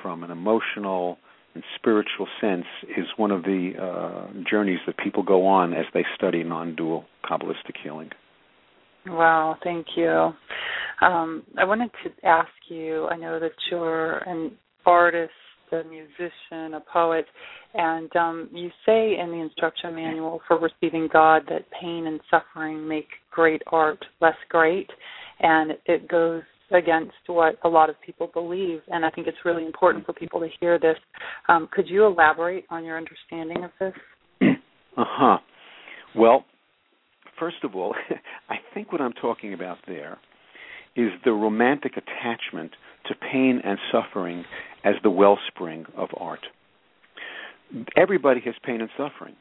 from 0.02 0.24
an 0.24 0.32
emotional 0.32 1.18
and 1.56 1.64
spiritual 1.76 2.28
sense 2.40 2.66
is 2.84 3.06
one 3.18 3.32
of 3.32 3.44
the 3.44 3.72
uh, 3.82 4.28
journeys 4.50 4.80
that 4.86 4.98
people 4.98 5.24
go 5.24 5.48
on 5.48 5.74
as 5.74 5.86
they 5.94 6.06
study 6.16 6.44
non-dual 6.44 7.06
Kabbalistic 7.26 7.76
healing. 7.84 8.12
Wow, 9.08 9.58
thank 9.64 9.88
you. 9.96 10.32
Um, 11.02 11.44
I 11.58 11.66
wanted 11.66 11.90
to 12.04 12.28
ask 12.28 12.50
you. 12.70 13.08
I 13.08 13.18
know 13.18 13.40
that 13.40 13.52
you're 13.72 14.18
an 14.20 14.52
artist, 14.86 15.32
a 15.72 15.84
musician, 15.84 16.76
a 16.76 16.84
poet, 16.92 17.26
and 17.74 18.14
um, 18.16 18.50
you 18.52 18.70
say 18.86 19.18
in 19.18 19.32
the 19.32 19.38
instruction 19.38 19.96
manual 19.96 20.42
for 20.48 20.60
receiving 20.60 21.08
God 21.12 21.44
that 21.50 21.66
pain 21.82 22.08
and 22.08 22.20
suffering 22.30 22.88
make 22.88 23.08
great 23.32 23.62
art 23.68 24.04
less 24.22 24.36
great, 24.50 24.90
and 25.40 25.72
it 25.86 26.08
goes 26.08 26.44
against 26.72 27.14
what 27.28 27.58
a 27.64 27.70
lot 27.70 27.90
of 27.90 27.96
people 28.06 28.30
believe, 28.34 28.82
and 28.90 29.06
I 29.06 29.10
think 29.10 29.28
it's 29.28 29.38
really 29.44 29.66
important 29.66 30.06
for 30.06 30.14
people 30.14 30.40
to 30.40 30.48
hear 30.60 30.78
this. 30.78 30.98
Um, 31.48 31.68
could 31.72 31.88
you 31.88 32.06
elaborate 32.06 32.66
on 32.70 32.84
your 32.84 32.98
understanding 32.98 33.64
of 33.64 33.72
this? 33.80 33.94
uh 34.98 35.04
huh. 35.06 35.38
Well, 36.16 36.46
first 37.40 37.58
of 37.64 37.76
all, 37.76 37.96
I 38.50 38.56
think 38.74 38.92
what 38.92 39.02
I'm 39.02 39.14
talking 39.14 39.54
about 39.54 39.78
there 39.88 40.20
is 40.96 41.10
the 41.24 41.32
romantic 41.32 41.94
attachment 41.94 42.72
to 43.08 43.16
pain 43.16 43.62
and 43.64 43.80
suffering 43.92 44.44
as 44.84 44.96
the 45.04 45.10
wellspring 45.10 45.86
of 45.96 46.10
art. 46.18 46.46
Everybody 47.96 48.42
has 48.46 48.56
pain 48.64 48.82
and 48.82 48.90
suffering. 48.98 49.36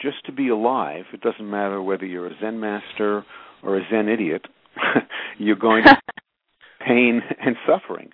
Just 0.00 0.24
to 0.26 0.32
be 0.32 0.48
alive, 0.48 1.04
it 1.12 1.20
doesn't 1.20 1.48
matter 1.48 1.80
whether 1.80 2.04
you're 2.04 2.26
a 2.26 2.36
Zen 2.40 2.58
master 2.58 3.24
or 3.62 3.78
a 3.78 3.82
Zen 3.90 4.08
idiot, 4.08 4.42
you're 5.38 5.56
going 5.56 5.84
to 5.84 5.96
pain 6.86 7.22
and 7.44 7.56
suffering. 7.66 8.10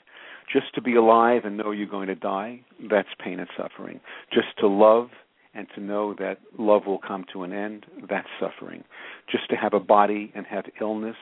Just 0.53 0.75
to 0.75 0.83
be 0.83 0.97
alive 0.97 1.43
and 1.45 1.57
know 1.57 1.71
you're 1.71 1.87
going 1.87 2.09
to 2.09 2.15
die, 2.15 2.61
that's 2.91 3.09
pain 3.23 3.39
and 3.39 3.49
suffering. 3.57 4.01
Just 4.33 4.49
to 4.59 4.67
love 4.67 5.11
and 5.55 5.67
to 5.75 5.81
know 5.81 6.15
that 6.15 6.39
love 6.59 6.87
will 6.87 6.99
come 6.99 7.25
to 7.33 7.45
an 7.45 7.53
end, 7.53 7.87
that's 8.09 8.29
suffering. 8.41 8.85
Just 9.31 9.49
to 9.51 9.57
have 9.57 9.75
a 9.75 9.81
body 9.81 10.33
and 10.35 10.47
have 10.47 10.65
illness, 10.81 11.17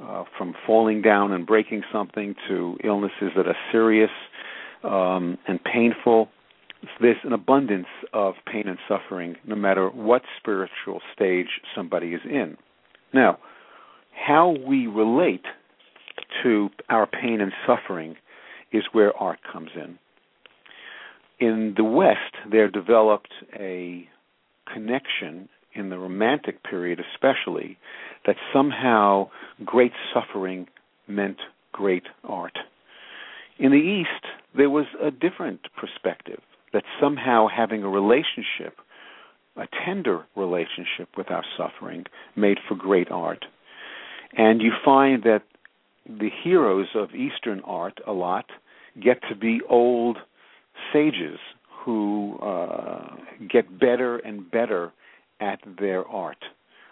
uh, 0.00 0.24
from 0.36 0.54
falling 0.66 1.00
down 1.00 1.32
and 1.32 1.46
breaking 1.46 1.82
something 1.92 2.34
to 2.48 2.76
illnesses 2.84 3.30
that 3.36 3.46
are 3.46 3.56
serious 3.72 4.10
um, 4.84 5.38
and 5.48 5.62
painful, 5.64 6.28
there's 7.00 7.16
an 7.24 7.32
abundance 7.32 7.86
of 8.12 8.34
pain 8.50 8.68
and 8.68 8.78
suffering 8.86 9.36
no 9.46 9.56
matter 9.56 9.88
what 9.88 10.22
spiritual 10.38 11.00
stage 11.14 11.48
somebody 11.74 12.08
is 12.08 12.20
in. 12.24 12.56
Now, 13.14 13.38
how 14.16 14.56
we 14.66 14.86
relate 14.86 15.44
to 16.42 16.70
our 16.88 17.06
pain 17.06 17.40
and 17.40 17.52
suffering 17.66 18.16
is 18.72 18.84
where 18.92 19.16
art 19.16 19.38
comes 19.50 19.70
in. 19.74 19.98
In 21.38 21.74
the 21.76 21.84
West, 21.84 22.34
there 22.50 22.68
developed 22.68 23.32
a 23.54 24.08
connection 24.72 25.48
in 25.74 25.90
the 25.90 25.98
Romantic 25.98 26.62
period, 26.64 27.00
especially, 27.12 27.78
that 28.26 28.36
somehow 28.52 29.28
great 29.64 29.92
suffering 30.12 30.66
meant 31.06 31.38
great 31.72 32.04
art. 32.24 32.58
In 33.58 33.70
the 33.70 33.76
East, 33.76 34.24
there 34.56 34.70
was 34.70 34.86
a 35.02 35.10
different 35.10 35.60
perspective 35.78 36.40
that 36.72 36.84
somehow 37.00 37.48
having 37.48 37.82
a 37.82 37.88
relationship, 37.88 38.78
a 39.56 39.66
tender 39.84 40.24
relationship 40.34 41.08
with 41.16 41.30
our 41.30 41.44
suffering, 41.56 42.04
made 42.34 42.58
for 42.66 42.74
great 42.74 43.10
art. 43.10 43.44
And 44.36 44.60
you 44.60 44.72
find 44.84 45.22
that 45.24 45.42
the 46.06 46.30
heroes 46.44 46.88
of 46.94 47.14
Eastern 47.14 47.60
art 47.64 47.98
a 48.06 48.12
lot 48.12 48.46
get 49.02 49.20
to 49.28 49.34
be 49.34 49.60
old 49.68 50.18
sages 50.92 51.38
who 51.84 52.38
uh, 52.42 53.16
get 53.50 53.78
better 53.78 54.18
and 54.18 54.50
better 54.50 54.92
at 55.40 55.60
their 55.78 56.06
art. 56.06 56.44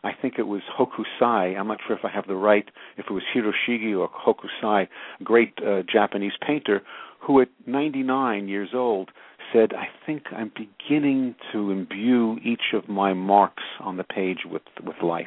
I 0.03 0.13
think 0.21 0.35
it 0.39 0.47
was 0.47 0.61
Hokusai. 0.79 1.59
I'm 1.59 1.67
not 1.67 1.79
sure 1.87 1.97
if 1.97 2.05
I 2.05 2.11
have 2.11 2.27
the 2.27 2.35
right, 2.37 2.67
if 2.99 3.07
it 3.09 3.13
was 3.13 3.23
Hiroshige 3.35 3.99
or 3.99 4.09
Hokusai, 4.09 4.87
great 5.23 5.55
uh, 5.67 5.83
Japanese 5.91 6.35
painter, 6.47 6.83
who 7.21 7.41
at 7.41 7.49
99 7.67 8.49
years 8.49 8.71
old 8.75 9.11
said, 9.53 9.73
I 9.73 9.87
think 10.05 10.25
I'm 10.31 10.53
beginning 10.55 11.35
to 11.53 11.71
imbue 11.71 12.39
each 12.45 12.75
of 12.75 12.89
my 12.89 13.15
marks 13.15 13.63
on 13.81 13.97
the 13.97 14.05
page 14.05 14.41
with, 14.45 14.63
with 14.85 14.97
life. 15.03 15.27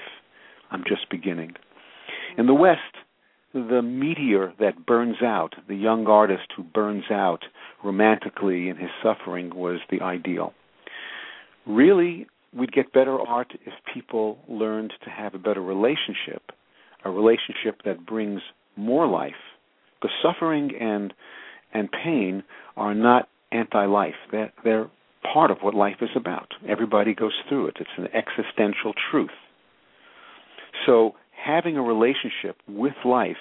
I'm 0.69 0.83
just 0.87 1.09
beginning. 1.09 1.55
In 2.37 2.45
the 2.45 2.53
West, 2.53 2.79
the 3.53 3.81
meteor 3.81 4.53
that 4.59 4.85
burns 4.85 5.17
out, 5.23 5.55
the 5.67 5.75
young 5.75 6.05
artist 6.05 6.47
who 6.55 6.63
burns 6.63 7.05
out 7.09 7.43
romantically 7.83 8.69
in 8.69 8.77
his 8.77 8.91
suffering 9.01 9.55
was 9.55 9.79
the 9.89 10.01
ideal. 10.01 10.53
Really, 11.65 12.27
we'd 12.55 12.71
get 12.71 12.93
better 12.93 13.19
art 13.19 13.53
if 13.65 13.73
people 13.93 14.37
learned 14.47 14.93
to 15.03 15.09
have 15.09 15.33
a 15.33 15.39
better 15.39 15.61
relationship, 15.61 16.51
a 17.03 17.09
relationship 17.09 17.81
that 17.85 18.05
brings 18.05 18.41
more 18.75 19.07
life. 19.07 19.33
Because 19.99 20.15
suffering 20.21 20.71
and 20.79 21.13
and 21.73 21.89
pain 21.91 22.43
are 22.77 22.95
not 22.95 23.27
anti-life. 23.51 24.15
They're, 24.31 24.53
they're 24.63 24.89
part 25.33 25.51
of 25.51 25.57
what 25.61 25.73
life 25.73 25.97
is 26.01 26.09
about. 26.15 26.53
Everybody 26.67 27.13
goes 27.13 27.33
through 27.49 27.67
it. 27.67 27.77
It's 27.79 27.89
an 27.97 28.07
existential 28.13 28.93
truth. 29.11 29.31
So 30.85 31.15
having 31.47 31.77
a 31.77 31.81
relationship 31.81 32.57
with 32.67 32.93
life 33.05 33.37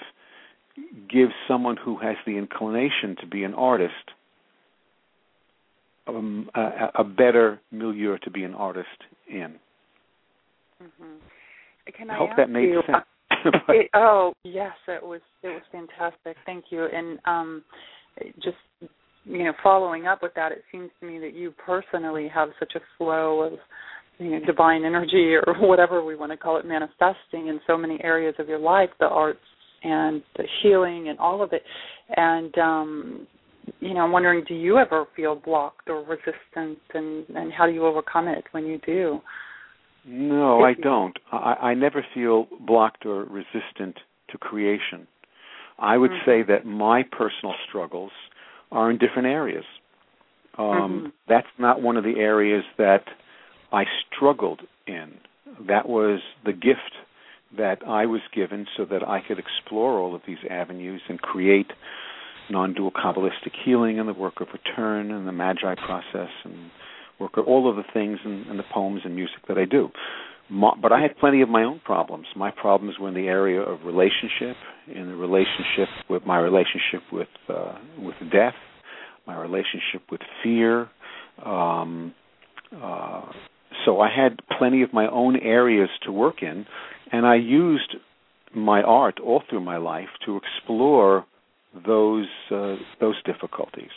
gives 1.11 1.33
someone 1.49 1.77
who 1.77 1.99
has 1.99 2.17
the 2.27 2.37
inclination 2.37 3.17
to 3.21 3.27
be 3.27 3.45
an 3.45 3.55
artist 3.55 3.95
um, 6.07 6.49
a, 6.55 7.01
a, 7.01 7.05
better 7.05 7.61
milieu 7.73 8.17
to 8.23 8.31
be 8.31 8.45
an 8.45 8.55
artist 8.55 8.87
in. 9.29 9.57
Mm-hmm. 10.81 11.15
Can 11.97 12.11
I, 12.11 12.15
I 12.15 12.19
hope 12.19 12.31
that 12.37 12.49
made 12.49 12.69
you, 12.69 12.83
sense. 12.87 13.05
it, 13.69 13.91
oh 13.95 14.33
yes, 14.45 14.73
it 14.87 15.03
was 15.03 15.21
it 15.43 15.49
was 15.49 15.63
fantastic. 15.73 16.37
Thank 16.45 16.67
you. 16.71 16.87
And 16.93 17.19
um, 17.25 17.65
just 18.37 18.57
you 19.25 19.45
know, 19.45 19.53
following 19.63 20.07
up 20.07 20.23
with 20.23 20.33
that, 20.35 20.53
it 20.53 20.63
seems 20.71 20.91
to 21.01 21.07
me 21.07 21.19
that 21.19 21.35
you 21.35 21.53
personally 21.65 22.29
have 22.33 22.51
such 22.59 22.75
a 22.77 22.81
flow 22.97 23.41
of 23.41 23.59
you 24.19 24.31
know, 24.31 24.47
divine 24.47 24.85
energy 24.85 25.35
or 25.35 25.55
whatever 25.61 26.05
we 26.05 26.17
want 26.17 26.33
to 26.33 26.37
call 26.37 26.57
it 26.59 26.67
manifesting 26.67 27.49
in 27.49 27.61
so 27.67 27.77
many 27.77 27.99
areas 28.03 28.35
of 28.39 28.49
your 28.49 28.59
life, 28.59 28.91
the 28.99 29.07
arts 29.07 29.39
and 29.83 30.23
the 30.37 30.45
healing 30.63 31.09
and 31.09 31.19
all 31.19 31.43
of 31.43 31.53
it. 31.53 31.63
And 32.17 32.57
um 32.59 33.27
you 33.81 33.95
know, 33.95 34.01
I'm 34.01 34.13
wondering 34.13 34.45
do 34.47 34.55
you 34.55 34.79
ever 34.79 35.07
feel 35.15 35.35
blocked 35.35 35.89
or 35.89 36.01
resistant 36.01 36.79
and 36.95 37.27
and 37.29 37.53
how 37.53 37.67
do 37.67 37.73
you 37.73 37.85
overcome 37.87 38.29
it 38.29 38.45
when 38.53 38.65
you 38.65 38.79
do? 38.87 39.21
No, 40.09 40.63
I 40.63 40.75
don't. 40.75 41.19
I, 41.33 41.55
I 41.61 41.75
never 41.75 42.07
feel 42.15 42.47
blocked 42.65 43.05
or 43.07 43.25
resistant 43.25 43.99
to 44.31 44.39
creation. 44.39 45.09
I 45.79 45.97
would 45.97 46.13
mm-hmm. 46.13 46.31
say 46.31 46.43
that 46.45 46.65
my 46.65 47.03
personal 47.03 47.55
struggles 47.69 48.13
are 48.71 48.91
in 48.91 48.99
different 48.99 49.27
areas. 49.27 49.65
Um, 50.59 50.67
mm-hmm. 50.67 51.07
That's 51.29 51.47
not 51.59 51.83
one 51.83 51.97
of 51.97 52.05
the 52.05 52.19
areas 52.19 52.65
that 52.79 53.05
I 53.73 53.85
struggled 54.15 54.63
in. 54.87 55.15
That 55.67 55.89
was 55.89 56.21
the 56.45 56.53
gift 56.53 56.93
that 57.57 57.79
I 57.87 58.07
was 58.07 58.21
given 58.35 58.67
so 58.77 58.85
that 58.87 59.07
I 59.07 59.21
could 59.27 59.39
explore 59.39 59.99
all 59.99 60.15
of 60.15 60.23
these 60.27 60.39
avenues 60.51 61.03
and 61.09 61.21
create 61.21 61.71
non-dual 62.51 62.93
Kabbalistic 62.93 63.53
healing 63.65 63.99
and 63.99 64.09
the 64.09 64.13
work 64.13 64.41
of 64.41 64.49
return 64.53 65.11
and 65.11 65.27
the 65.27 65.33
Magi 65.33 65.75
process 65.75 66.31
and 66.45 66.71
work 67.19 67.37
of 67.37 67.47
all 67.47 67.69
of 67.69 67.77
the 67.77 67.85
things 67.93 68.19
and, 68.25 68.47
and 68.47 68.59
the 68.59 68.65
poems 68.73 69.03
and 69.05 69.15
music 69.15 69.39
that 69.49 69.59
I 69.59 69.65
do. 69.65 69.91
but 70.51 70.93
I 70.93 71.01
had 71.01 71.17
plenty 71.19 71.41
of 71.43 71.49
my 71.49 71.63
own 71.65 71.81
problems. 71.85 72.27
My 72.37 72.51
problems 72.51 72.99
were 73.01 73.09
in 73.09 73.15
the 73.15 73.27
area 73.27 73.61
of 73.61 73.85
relationship, 73.85 74.57
in 74.95 75.07
the 75.09 75.17
relationship 75.17 75.89
with 76.09 76.25
my 76.27 76.39
relationship 76.39 77.03
with 77.13 77.29
uh, 77.49 77.79
with 77.99 78.15
death, 78.33 78.55
my 79.27 79.37
relationship 79.37 80.03
with 80.11 80.21
fear. 80.43 80.89
Um, 81.45 82.15
uh, 82.73 83.23
so 83.85 84.01
I 84.01 84.09
had 84.15 84.41
plenty 84.59 84.83
of 84.83 84.93
my 84.93 85.09
own 85.09 85.37
areas 85.37 85.91
to 86.05 86.13
work 86.13 86.43
in, 86.43 86.67
and 87.13 87.27
I 87.27 87.37
used 87.37 87.97
my 88.55 88.83
art 88.83 89.21
all 89.21 89.43
through 89.49 89.61
my 89.61 89.77
life 89.77 90.09
to 90.25 90.39
explore 90.39 91.27
those 91.87 92.27
uh, 92.51 92.77
those 93.01 93.21
difficulties. 93.25 93.91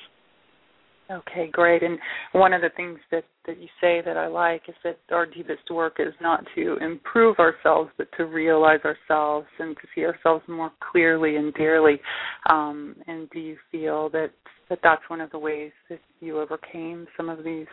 Okay, 1.12 1.50
great. 1.52 1.82
And 1.82 1.98
one 2.34 2.54
of 2.54 2.62
the 2.62 2.70
things 2.76 3.00
that 3.12 3.24
that 3.48 3.60
you 3.60 3.68
say 3.82 4.02
that 4.06 4.16
I 4.16 4.28
like 4.28 4.64
is 4.68 4.76
that 4.84 5.00
our 5.12 5.26
deepest 5.26 5.72
work 5.72 5.96
is 5.98 6.14
not 6.22 6.44
to 6.56 6.78
improve 6.78 7.40
ourselves, 7.40 7.90
but 7.98 8.08
to 8.18 8.26
realize 8.26 8.82
ourselves 8.86 9.48
and 9.58 9.76
to 9.78 9.82
see 9.96 10.06
ourselves 10.06 10.44
more 10.48 10.72
clearly 10.92 11.38
and 11.38 11.52
dearly. 11.56 12.00
Um, 12.48 12.96
and 13.08 13.28
do 13.32 13.40
you 13.40 13.58
feel 13.72 14.10
that 14.12 14.30
that 14.70 14.80
that's 14.84 15.02
one 15.08 15.20
of 15.20 15.32
the 15.32 15.40
ways 15.40 15.72
that 15.90 16.00
you 16.20 16.40
overcame 16.40 17.08
some 17.18 17.28
of 17.28 17.44
these 17.44 17.66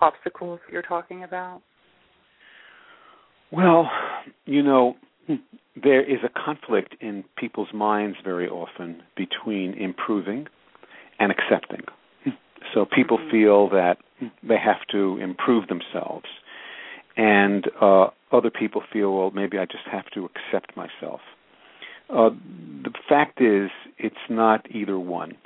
obstacles 0.00 0.60
you're 0.70 0.82
talking 0.82 1.24
about? 1.24 1.62
Well, 3.52 3.90
you 4.44 4.62
know, 4.62 4.96
there 5.82 6.02
is 6.02 6.18
a 6.24 6.28
conflict 6.28 6.96
in 7.00 7.24
people's 7.36 7.72
minds 7.72 8.16
very 8.24 8.48
often 8.48 9.02
between 9.16 9.74
improving 9.74 10.46
and 11.18 11.32
accepting. 11.32 11.82
So 12.74 12.84
people 12.84 13.18
mm-hmm. 13.18 13.30
feel 13.30 13.68
that 13.70 13.98
they 14.42 14.58
have 14.58 14.86
to 14.90 15.18
improve 15.18 15.68
themselves, 15.68 16.26
and 17.16 17.66
uh, 17.80 18.08
other 18.32 18.50
people 18.50 18.82
feel, 18.92 19.16
well, 19.16 19.30
maybe 19.30 19.58
I 19.58 19.66
just 19.66 19.84
have 19.90 20.06
to 20.14 20.24
accept 20.24 20.76
myself. 20.76 21.20
Uh, 22.10 22.30
the 22.82 22.92
fact 23.08 23.40
is, 23.40 23.70
it's 23.98 24.16
not 24.28 24.66
either 24.70 24.98
one. 24.98 25.36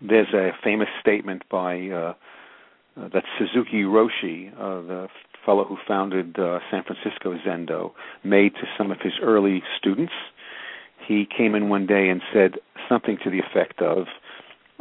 There's 0.00 0.32
a 0.34 0.50
famous 0.62 0.88
statement 1.00 1.42
by 1.50 1.88
uh, 1.88 2.14
uh, 2.96 3.08
that 3.12 3.24
Suzuki 3.38 3.82
Roshi, 3.82 4.52
uh, 4.54 4.86
the 4.86 5.08
fellow 5.44 5.64
who 5.64 5.76
founded 5.86 6.38
uh, 6.38 6.58
San 6.70 6.82
Francisco 6.82 7.36
Zendo, 7.46 7.92
made 8.24 8.54
to 8.54 8.62
some 8.78 8.90
of 8.90 8.98
his 9.00 9.12
early 9.22 9.62
students. 9.78 10.12
He 11.06 11.26
came 11.36 11.54
in 11.54 11.68
one 11.68 11.86
day 11.86 12.08
and 12.08 12.20
said 12.32 12.52
something 12.88 13.18
to 13.22 13.30
the 13.30 13.38
effect 13.38 13.80
of, 13.80 14.06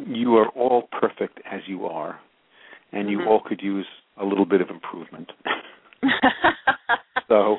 "You 0.07 0.35
are 0.37 0.49
all 0.49 0.83
perfect 0.91 1.39
as 1.49 1.61
you 1.67 1.85
are, 1.85 2.19
and 2.91 3.09
you 3.09 3.19
mm-hmm. 3.19 3.27
all 3.27 3.41
could 3.45 3.61
use 3.61 3.85
a 4.17 4.25
little 4.25 4.45
bit 4.45 4.61
of 4.61 4.69
improvement." 4.69 5.31
so, 7.27 7.57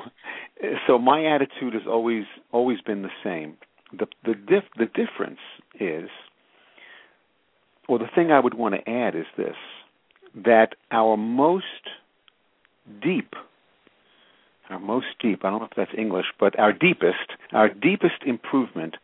so 0.87 0.97
my 0.97 1.25
attitude 1.25 1.73
has 1.73 1.83
always 1.87 2.25
always 2.51 2.81
been 2.81 3.03
the 3.03 3.09
same. 3.23 3.57
The 3.91 4.07
the 4.25 4.33
dif- 4.33 4.73
the 4.77 4.87
difference 4.87 5.39
is, 5.79 6.09
or 7.87 7.99
the 7.99 8.09
thing 8.13 8.31
I 8.31 8.39
would 8.39 8.55
want 8.55 8.75
to 8.75 8.89
add 8.89 9.15
is 9.15 9.25
this: 9.37 9.55
that 10.35 10.75
our 10.91 11.17
most 11.17 11.65
deep, 13.01 13.33
our 14.69 14.79
most 14.79 15.07
deep, 15.21 15.43
I 15.43 15.49
don't 15.49 15.59
know 15.59 15.65
if 15.65 15.75
that's 15.75 15.97
English, 15.97 16.25
but 16.39 16.57
our 16.59 16.73
deepest, 16.73 17.31
our 17.51 17.69
deepest 17.69 18.23
improvement 18.25 18.95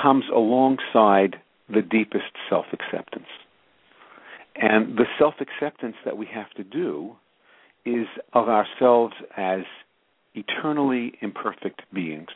comes 0.00 0.24
alongside 0.34 1.36
the 1.68 1.82
deepest 1.82 2.32
self 2.48 2.66
acceptance. 2.72 3.26
And 4.54 4.96
the 4.96 5.04
self 5.18 5.34
acceptance 5.40 5.96
that 6.04 6.16
we 6.16 6.26
have 6.26 6.50
to 6.52 6.64
do 6.64 7.16
is 7.84 8.06
of 8.32 8.48
ourselves 8.48 9.14
as 9.36 9.60
eternally 10.34 11.14
imperfect 11.20 11.82
beings. 11.92 12.28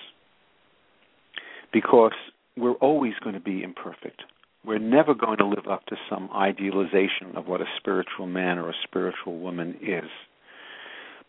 Because 1.73 2.13
we're 2.57 2.73
always 2.75 3.15
going 3.23 3.35
to 3.35 3.41
be 3.41 3.63
imperfect. 3.63 4.23
We're 4.65 4.79
never 4.79 5.15
going 5.15 5.39
to 5.39 5.47
live 5.47 5.67
up 5.71 5.87
to 5.87 5.97
some 6.09 6.29
idealization 6.35 7.35
of 7.35 7.47
what 7.47 7.63
a 7.63 7.67
spiritual 7.79 8.27
man 8.27 8.59
or 8.59 8.69
a 8.69 8.75
spiritual 8.85 9.39
woman 9.39 9.77
is. 9.81 10.11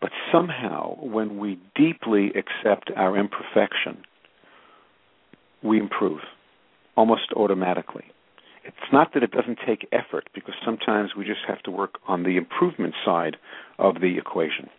But 0.01 0.11
somehow, 0.31 0.95
when 0.99 1.37
we 1.37 1.59
deeply 1.75 2.31
accept 2.35 2.91
our 2.95 3.17
imperfection, 3.17 4.03
we 5.63 5.79
improve 5.79 6.19
almost 6.97 7.31
automatically. 7.35 8.05
It's 8.65 8.75
not 8.91 9.13
that 9.13 9.23
it 9.23 9.31
doesn't 9.31 9.59
take 9.65 9.87
effort, 9.91 10.29
because 10.35 10.55
sometimes 10.65 11.11
we 11.17 11.23
just 11.23 11.39
have 11.47 11.61
to 11.63 11.71
work 11.71 11.99
on 12.07 12.23
the 12.23 12.35
improvement 12.35 12.95
side 13.05 13.37
of 13.79 14.01
the 14.01 14.17
equation. 14.17 14.69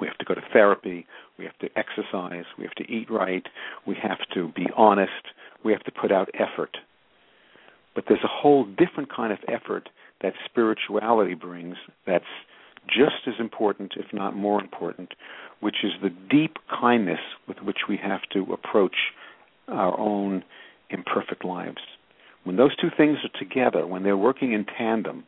We 0.00 0.06
have 0.06 0.18
to 0.18 0.24
go 0.24 0.34
to 0.34 0.40
therapy, 0.52 1.06
we 1.38 1.44
have 1.44 1.58
to 1.58 1.68
exercise, 1.78 2.44
we 2.58 2.64
have 2.64 2.74
to 2.74 2.90
eat 2.90 3.10
right, 3.10 3.46
we 3.86 3.96
have 4.02 4.18
to 4.34 4.48
be 4.48 4.66
honest, 4.76 5.12
we 5.64 5.72
have 5.72 5.84
to 5.84 5.92
put 5.92 6.10
out 6.10 6.28
effort. 6.34 6.76
But 7.94 8.04
there's 8.08 8.24
a 8.24 8.28
whole 8.28 8.64
different 8.64 9.14
kind 9.14 9.32
of 9.32 9.38
effort 9.48 9.88
that 10.22 10.34
spirituality 10.44 11.34
brings 11.34 11.76
that's 12.06 12.24
just 12.86 13.26
as 13.26 13.34
important, 13.38 13.92
if 13.96 14.12
not 14.12 14.36
more 14.36 14.60
important, 14.60 15.14
which 15.60 15.76
is 15.84 15.92
the 16.02 16.10
deep 16.30 16.56
kindness 16.68 17.20
with 17.48 17.58
which 17.58 17.88
we 17.88 17.96
have 17.96 18.22
to 18.32 18.52
approach 18.52 18.96
our 19.68 19.98
own 19.98 20.44
imperfect 20.90 21.44
lives. 21.44 21.78
When 22.44 22.56
those 22.56 22.76
two 22.76 22.90
things 22.94 23.18
are 23.24 23.38
together, 23.38 23.86
when 23.86 24.02
they're 24.02 24.16
working 24.16 24.52
in 24.52 24.66
tandem, 24.66 25.24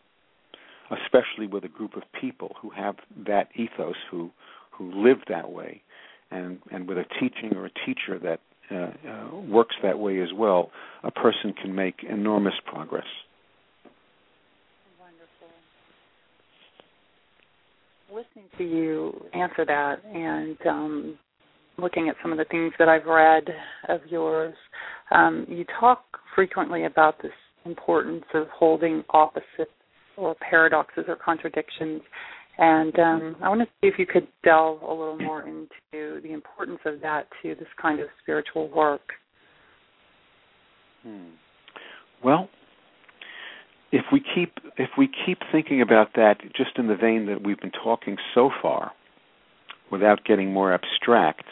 especially 0.91 1.47
with 1.47 1.65
a 1.65 1.69
group 1.69 1.97
of 1.97 2.03
people 2.21 2.57
who 2.61 2.71
have 2.71 2.97
that 3.27 3.49
ethos, 3.55 3.97
who 4.11 4.31
who 4.71 4.93
live 4.93 5.19
that 5.29 5.51
way, 5.51 5.83
and 6.31 6.59
and 6.71 6.87
with 6.87 6.99
a 6.99 7.07
teaching 7.19 7.57
or 7.57 7.67
a 7.67 7.71
teacher 7.87 8.19
that 8.23 8.41
uh, 8.71 8.75
uh, 8.75 9.41
works 9.49 9.77
that 9.83 9.99
way 9.99 10.21
as 10.21 10.29
well, 10.35 10.71
a 11.03 11.11
person 11.11 11.55
can 11.61 11.75
make 11.75 11.97
enormous 12.09 12.55
progress. 12.65 13.07
Wonderful. 14.99 15.49
Listening 18.13 18.51
to 18.59 18.65
you 18.65 19.25
answer 19.35 19.65
that 19.65 19.97
and 20.05 20.57
um, 20.67 21.19
looking 21.79 22.09
at 22.09 22.17
some 22.23 22.33
of 22.33 22.39
the 22.39 22.45
things 22.47 22.73
that 22.79 22.89
I've 22.89 23.07
read 23.07 23.45
of 23.89 24.01
yours, 24.09 24.55
um, 25.11 25.47
you 25.49 25.65
talk 25.79 26.05
frequently 26.35 26.85
about 26.85 27.23
this 27.23 27.33
importance 27.65 28.25
of 28.35 28.47
holding 28.49 29.03
opposites 29.11 29.71
or 30.17 30.35
paradoxes 30.49 31.05
or 31.09 31.17
contradictions. 31.17 32.01
And 32.59 32.99
um, 32.99 33.37
I 33.42 33.49
want 33.49 33.61
to 33.61 33.66
see 33.81 33.88
if 33.88 33.99
you 33.99 34.07
could 34.07 34.27
delve 34.42 34.81
a 34.83 34.88
little 34.88 35.19
more 35.19 35.42
into 35.42 36.21
the 36.23 36.33
importance 36.33 36.81
of 36.87 37.01
that 37.03 37.27
to 37.42 37.55
this 37.55 37.69
kind 37.81 38.01
of 38.01 38.09
spiritual 38.23 38.69
work. 38.75 39.03
Hmm. 41.03 41.35
Well, 42.25 42.49
if 43.92 44.07
we 44.11 44.21
keep 44.21 44.55
if 44.79 44.90
we 44.97 45.09
keep 45.27 45.38
thinking 45.53 45.83
about 45.83 46.14
that 46.14 46.37
just 46.57 46.79
in 46.79 46.88
the 46.88 46.97
vein 46.97 47.27
that 47.27 47.45
we've 47.45 47.61
been 47.61 47.71
talking 47.71 48.16
so 48.35 48.51
far, 48.62 48.92
without 49.92 50.25
getting 50.25 50.53
more 50.53 50.73
abstract, 50.73 51.45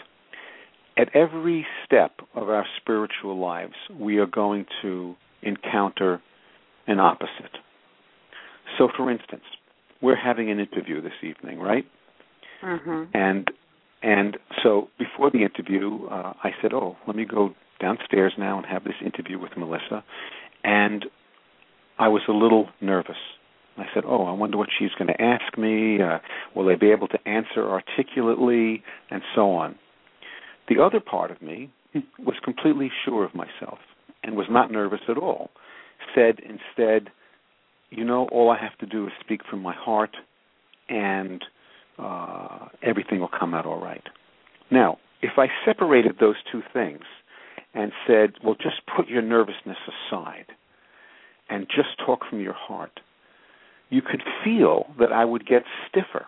at 0.96 1.14
every 1.14 1.66
step 1.84 2.12
of 2.34 2.48
our 2.48 2.64
spiritual 2.80 3.38
lives, 3.38 3.74
we 3.92 4.18
are 4.18 4.26
going 4.26 4.66
to 4.82 5.14
encounter 5.42 6.20
an 6.86 6.98
opposite. 6.98 7.58
So, 8.78 8.88
for 8.96 9.10
instance, 9.10 9.42
we're 10.04 10.16
having 10.16 10.50
an 10.50 10.60
interview 10.60 11.00
this 11.00 11.12
evening, 11.22 11.58
right? 11.58 11.86
Mm-hmm. 12.62 13.04
And 13.14 13.50
and 14.02 14.36
so 14.62 14.88
before 14.98 15.30
the 15.30 15.42
interview, 15.42 16.06
uh, 16.10 16.34
I 16.44 16.50
said, 16.60 16.74
"Oh, 16.74 16.96
let 17.06 17.16
me 17.16 17.24
go 17.24 17.54
downstairs 17.80 18.34
now 18.38 18.58
and 18.58 18.66
have 18.66 18.84
this 18.84 18.94
interview 19.04 19.38
with 19.38 19.52
Melissa." 19.56 20.04
And 20.62 21.06
I 21.98 22.08
was 22.08 22.22
a 22.28 22.32
little 22.32 22.68
nervous. 22.80 23.16
I 23.78 23.86
said, 23.94 24.04
"Oh, 24.06 24.24
I 24.26 24.32
wonder 24.32 24.58
what 24.58 24.68
she's 24.78 24.92
going 24.98 25.08
to 25.08 25.20
ask 25.20 25.56
me. 25.56 26.00
Uh, 26.02 26.18
will 26.54 26.68
I 26.68 26.76
be 26.76 26.90
able 26.90 27.08
to 27.08 27.18
answer 27.26 27.66
articulately, 27.66 28.82
and 29.10 29.22
so 29.34 29.52
on." 29.52 29.76
The 30.68 30.82
other 30.82 31.00
part 31.00 31.30
of 31.30 31.40
me 31.40 31.70
was 32.18 32.36
completely 32.44 32.90
sure 33.04 33.24
of 33.24 33.34
myself 33.34 33.78
and 34.22 34.36
was 34.36 34.46
not 34.50 34.70
nervous 34.70 35.00
at 35.08 35.16
all. 35.16 35.50
Said 36.14 36.40
instead, 36.40 37.10
"You 37.96 38.04
know, 38.04 38.28
all 38.32 38.50
I 38.50 38.58
have 38.58 38.76
to 38.78 38.86
do 38.86 39.06
is 39.06 39.12
speak 39.20 39.42
from 39.48 39.62
my 39.62 39.74
heart, 39.74 40.16
and 40.88 41.44
uh, 41.98 42.68
everything 42.82 43.20
will 43.20 43.28
come 43.28 43.54
out 43.54 43.66
all 43.66 43.80
right." 43.80 44.04
Now, 44.70 44.98
if 45.22 45.32
I 45.38 45.48
separated 45.64 46.16
those 46.20 46.36
two 46.50 46.62
things 46.72 47.04
and 47.74 47.92
said, 48.06 48.34
"Well, 48.42 48.54
just 48.54 48.82
put 48.96 49.08
your 49.08 49.22
nervousness 49.22 49.78
aside," 49.88 50.46
and 51.48 51.66
just 51.68 51.98
talk 52.04 52.20
from 52.28 52.40
your 52.40 52.54
heart, 52.54 53.00
you 53.90 54.02
could 54.02 54.22
feel 54.44 54.86
that 54.98 55.12
I 55.12 55.24
would 55.24 55.46
get 55.46 55.62
stiffer, 55.88 56.26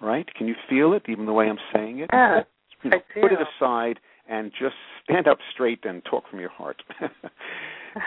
right? 0.00 0.32
Can 0.34 0.46
you 0.46 0.54
feel 0.68 0.92
it, 0.92 1.02
even 1.08 1.26
the 1.26 1.32
way 1.32 1.48
I'm 1.48 1.58
saying 1.72 2.00
it? 2.00 2.10
Yeah, 2.12 2.42
you 2.82 2.90
know, 2.90 2.98
put 3.14 3.32
it 3.32 3.38
aside 3.40 3.98
and 4.28 4.52
just 4.52 4.76
stand 5.02 5.26
up 5.28 5.38
straight 5.52 5.84
and 5.84 6.02
talk 6.04 6.24
from 6.30 6.40
your 6.40 6.50
heart. 6.50 6.82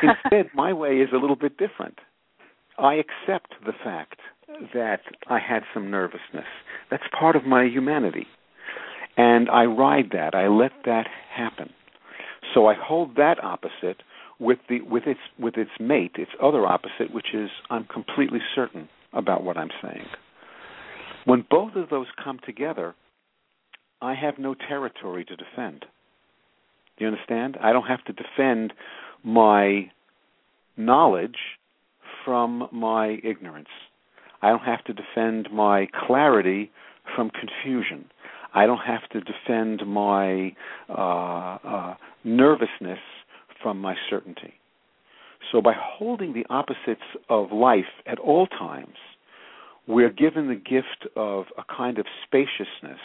Instead, 0.03 0.49
my 0.53 0.73
way 0.73 0.97
is 0.97 1.09
a 1.13 1.17
little 1.17 1.35
bit 1.35 1.57
different. 1.57 1.99
I 2.77 2.95
accept 2.95 3.53
the 3.65 3.73
fact 3.83 4.19
that 4.73 5.01
I 5.27 5.39
had 5.39 5.63
some 5.73 5.89
nervousness. 5.91 6.45
That's 6.89 7.03
part 7.17 7.35
of 7.35 7.45
my 7.45 7.65
humanity. 7.65 8.27
And 9.17 9.49
I 9.49 9.65
ride 9.65 10.09
that. 10.13 10.35
I 10.35 10.47
let 10.47 10.71
that 10.85 11.07
happen. 11.35 11.71
So 12.53 12.67
I 12.67 12.75
hold 12.75 13.15
that 13.15 13.43
opposite 13.43 14.03
with 14.39 14.59
the 14.69 14.81
with 14.81 15.03
its 15.07 15.19
with 15.39 15.57
its 15.57 15.71
mate, 15.79 16.13
its 16.15 16.31
other 16.41 16.65
opposite, 16.65 17.13
which 17.13 17.33
is 17.33 17.49
I'm 17.69 17.85
completely 17.85 18.39
certain 18.55 18.87
about 19.13 19.43
what 19.43 19.57
I'm 19.57 19.71
saying. 19.81 20.05
When 21.25 21.45
both 21.49 21.75
of 21.75 21.89
those 21.89 22.07
come 22.23 22.39
together, 22.45 22.95
I 24.01 24.13
have 24.13 24.37
no 24.37 24.53
territory 24.53 25.25
to 25.25 25.35
defend. 25.35 25.81
Do 26.97 27.05
you 27.05 27.07
understand? 27.07 27.57
I 27.61 27.73
don't 27.73 27.87
have 27.87 28.03
to 28.05 28.13
defend 28.13 28.73
my 29.23 29.91
knowledge 30.77 31.37
from 32.27 32.67
my 32.73 33.19
ignorance. 33.23 33.69
I 34.41 34.49
don't 34.49 34.63
have 34.63 34.83
to 34.83 34.93
defend 34.93 35.47
my 35.49 35.87
clarity 36.05 36.69
from 37.15 37.31
confusion. 37.31 38.03
I 38.53 38.65
don't 38.65 38.79
have 38.79 39.07
to 39.13 39.21
defend 39.21 39.87
my 39.87 40.53
uh, 40.89 41.57
uh, 41.63 41.95
nervousness 42.25 42.99
from 43.63 43.79
my 43.79 43.95
certainty. 44.09 44.53
So, 45.51 45.61
by 45.61 45.73
holding 45.79 46.33
the 46.33 46.45
opposites 46.49 47.07
of 47.29 47.53
life 47.53 47.85
at 48.05 48.19
all 48.19 48.47
times, 48.47 48.97
we're 49.87 50.11
given 50.11 50.49
the 50.49 50.55
gift 50.55 51.07
of 51.15 51.45
a 51.57 51.63
kind 51.73 51.97
of 51.97 52.05
spaciousness 52.25 52.99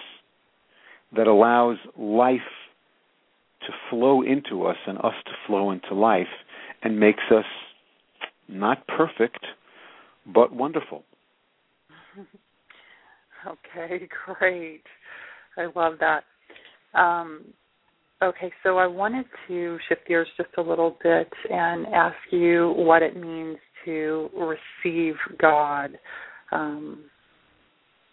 that 1.15 1.29
allows 1.29 1.77
life 1.97 2.41
to 3.61 3.73
flow 3.89 4.23
into 4.23 4.67
us 4.67 4.79
and 4.89 4.99
us 4.99 5.15
to 5.27 5.33
flow 5.47 5.71
into 5.71 5.95
life 5.95 6.27
and 6.83 6.99
makes 6.99 7.23
us 7.31 7.45
not 8.53 8.87
perfect, 8.87 9.45
but 10.35 10.53
wonderful. 10.53 11.05
Okay, 13.45 14.09
great. 14.25 14.85
I 15.57 15.67
love 15.75 15.95
that. 15.99 16.23
Um, 16.95 17.47
okay, 18.23 18.53
so 18.63 18.79
I 18.79 18.87
wanted 18.87 19.27
to 19.49 19.79
shift 19.89 20.07
gears 20.07 20.29
just 20.37 20.51
a 20.59 20.63
little 20.63 20.97
bit 21.03 21.29
and 21.51 21.87
ask 21.89 22.15
you 22.31 22.73
what 22.77 23.03
it 23.03 23.17
means 23.17 23.59
to 23.85 24.31
receive 24.85 25.15
God. 25.41 25.99
Um, 26.53 27.05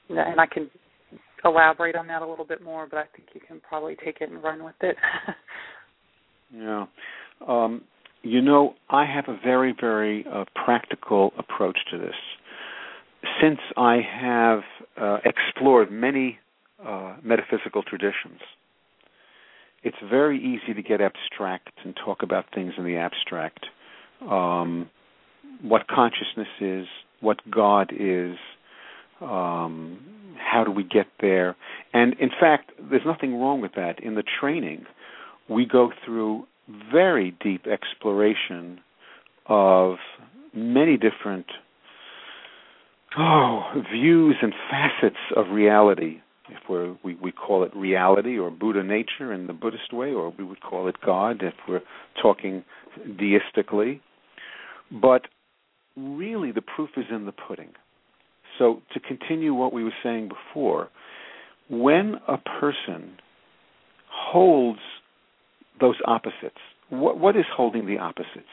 and 0.09 0.39
I 0.41 0.47
can 0.47 0.69
elaborate 1.45 1.95
on 1.95 2.07
that 2.07 2.21
a 2.21 2.27
little 2.27 2.45
bit 2.45 2.63
more, 2.63 2.87
but 2.89 2.97
I 2.97 3.05
think 3.15 3.29
you 3.33 3.41
can 3.47 3.61
probably 3.61 3.95
take 4.03 4.21
it 4.21 4.31
and 4.31 4.41
run 4.41 4.63
with 4.63 4.75
it. 4.81 4.95
yeah. 6.55 6.85
Um, 7.47 7.83
you 8.21 8.41
know, 8.41 8.75
I 8.89 9.05
have 9.05 9.25
a 9.27 9.39
very, 9.43 9.73
very 9.79 10.25
uh, 10.31 10.45
practical 10.65 11.31
approach 11.37 11.77
to 11.91 11.97
this. 11.97 12.15
Since 13.41 13.59
I 13.77 13.97
have 14.21 14.59
uh, 14.99 15.17
explored 15.25 15.91
many 15.91 16.39
uh, 16.85 17.15
metaphysical 17.23 17.83
traditions, 17.83 18.39
it's 19.83 19.97
very 20.09 20.37
easy 20.37 20.73
to 20.73 20.81
get 20.81 20.99
abstract 21.01 21.71
and 21.83 21.95
talk 22.03 22.21
about 22.21 22.45
things 22.53 22.73
in 22.77 22.83
the 22.83 22.97
abstract. 22.97 23.65
Um, 24.21 24.89
what 25.61 25.87
consciousness 25.87 26.47
is, 26.59 26.85
what 27.21 27.37
God 27.49 27.91
is, 27.97 28.35
um, 29.21 29.99
how 30.37 30.63
do 30.63 30.71
we 30.71 30.83
get 30.83 31.07
there? 31.21 31.55
And 31.93 32.13
in 32.19 32.29
fact, 32.39 32.71
there's 32.89 33.05
nothing 33.05 33.39
wrong 33.39 33.61
with 33.61 33.73
that. 33.75 34.01
In 34.01 34.15
the 34.15 34.23
training, 34.39 34.85
we 35.49 35.65
go 35.65 35.91
through 36.05 36.45
very 36.91 37.35
deep 37.43 37.65
exploration 37.67 38.79
of 39.47 39.95
many 40.53 40.97
different 40.97 41.47
oh 43.17 43.83
views 43.91 44.35
and 44.41 44.53
facets 44.69 45.19
of 45.35 45.47
reality 45.51 46.21
if 46.49 46.57
we're, 46.67 46.95
we 47.03 47.15
we 47.15 47.31
call 47.31 47.63
it 47.63 47.75
reality 47.75 48.37
or 48.37 48.49
Buddha 48.49 48.83
nature 48.83 49.33
in 49.33 49.47
the 49.47 49.53
Buddhist 49.53 49.93
way, 49.93 50.11
or 50.11 50.33
we 50.37 50.43
would 50.43 50.61
call 50.61 50.87
it 50.87 50.95
God 51.05 51.41
if 51.41 51.53
we're 51.67 51.81
talking 52.21 52.63
deistically. 53.17 54.01
But 54.91 55.23
really, 55.95 56.51
the 56.51 56.61
proof 56.61 56.89
is 56.97 57.05
in 57.11 57.25
the 57.25 57.31
pudding. 57.31 57.69
So, 58.57 58.81
to 58.93 58.99
continue 58.99 59.53
what 59.53 59.73
we 59.73 59.83
were 59.83 59.93
saying 60.03 60.29
before, 60.29 60.89
when 61.69 62.15
a 62.27 62.37
person 62.37 63.17
holds 64.11 64.79
those 65.79 65.95
opposites, 66.05 66.59
what, 66.89 67.19
what 67.19 67.35
is 67.35 67.45
holding 67.55 67.85
the 67.85 67.97
opposites? 67.97 68.49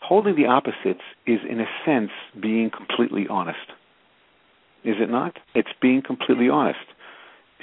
Holding 0.00 0.36
the 0.36 0.46
opposites 0.46 1.00
is, 1.26 1.40
in 1.48 1.60
a 1.60 1.66
sense, 1.86 2.10
being 2.40 2.70
completely 2.70 3.26
honest. 3.28 3.70
Is 4.84 4.96
it 5.00 5.10
not? 5.10 5.38
It's 5.54 5.70
being 5.80 6.02
completely 6.06 6.48
honest. 6.48 6.78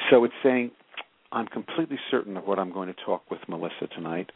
So 0.09 0.23
it's 0.23 0.33
saying, 0.41 0.71
I'm 1.31 1.47
completely 1.47 1.97
certain 2.09 2.35
of 2.37 2.45
what 2.45 2.57
I'm 2.57 2.73
going 2.73 2.87
to 2.87 3.05
talk 3.05 3.29
with 3.29 3.41
Melissa 3.47 3.87
tonight, 3.95 4.31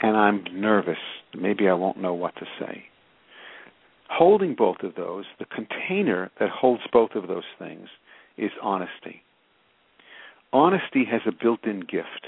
and 0.00 0.16
I'm 0.16 0.44
nervous. 0.52 0.98
Maybe 1.34 1.68
I 1.68 1.72
won't 1.72 1.98
know 1.98 2.12
what 2.14 2.34
to 2.36 2.46
say. 2.60 2.84
Holding 4.08 4.54
both 4.54 4.82
of 4.82 4.94
those, 4.94 5.24
the 5.38 5.46
container 5.46 6.30
that 6.38 6.50
holds 6.50 6.82
both 6.92 7.12
of 7.14 7.28
those 7.28 7.44
things 7.58 7.88
is 8.36 8.50
honesty. 8.62 9.22
Honesty 10.52 11.04
has 11.10 11.22
a 11.26 11.32
built 11.32 11.64
in 11.64 11.80
gift. 11.80 12.26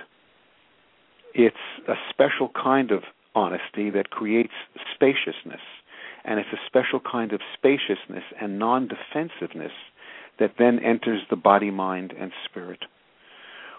It's 1.41 1.55
a 1.87 1.95
special 2.11 2.51
kind 2.61 2.91
of 2.91 3.05
honesty 3.33 3.91
that 3.91 4.11
creates 4.11 4.55
spaciousness, 4.93 5.61
and 6.25 6.41
it's 6.41 6.49
a 6.53 6.67
special 6.67 6.99
kind 6.99 7.33
of 7.33 7.41
spaciousness 7.57 8.25
and 8.41 8.59
non 8.59 8.89
defensiveness 8.89 9.71
that 10.41 10.55
then 10.59 10.81
enters 10.81 11.21
the 11.31 11.37
body, 11.37 11.71
mind, 11.71 12.13
and 12.19 12.33
spirit. 12.45 12.81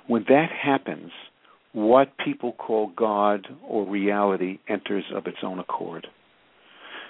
When 0.08 0.24
that 0.30 0.48
happens, 0.52 1.12
what 1.74 2.17
people 2.17 2.54
call 2.54 2.93
God 2.95 3.45
or 3.67 3.86
reality 3.86 4.60
enters 4.69 5.04
of 5.13 5.28
its 5.28 5.39
own 5.43 5.60
accord. 5.60 6.08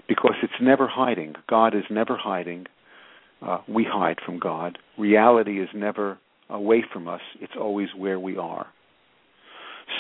Because 0.08 0.34
it's 0.42 0.54
never 0.60 0.88
hiding. 0.88 1.36
God 1.48 1.76
is 1.76 1.84
never 1.92 2.18
hiding. 2.18 2.66
Uh, 3.40 3.60
we 3.68 3.86
hide 3.88 4.18
from 4.26 4.40
God. 4.40 4.80
Reality 4.98 5.62
is 5.62 5.70
never 5.76 6.18
away 6.50 6.84
from 6.92 7.08
us, 7.08 7.22
it's 7.40 7.54
always 7.56 7.90
where 7.96 8.20
we 8.20 8.36
are. 8.36 8.66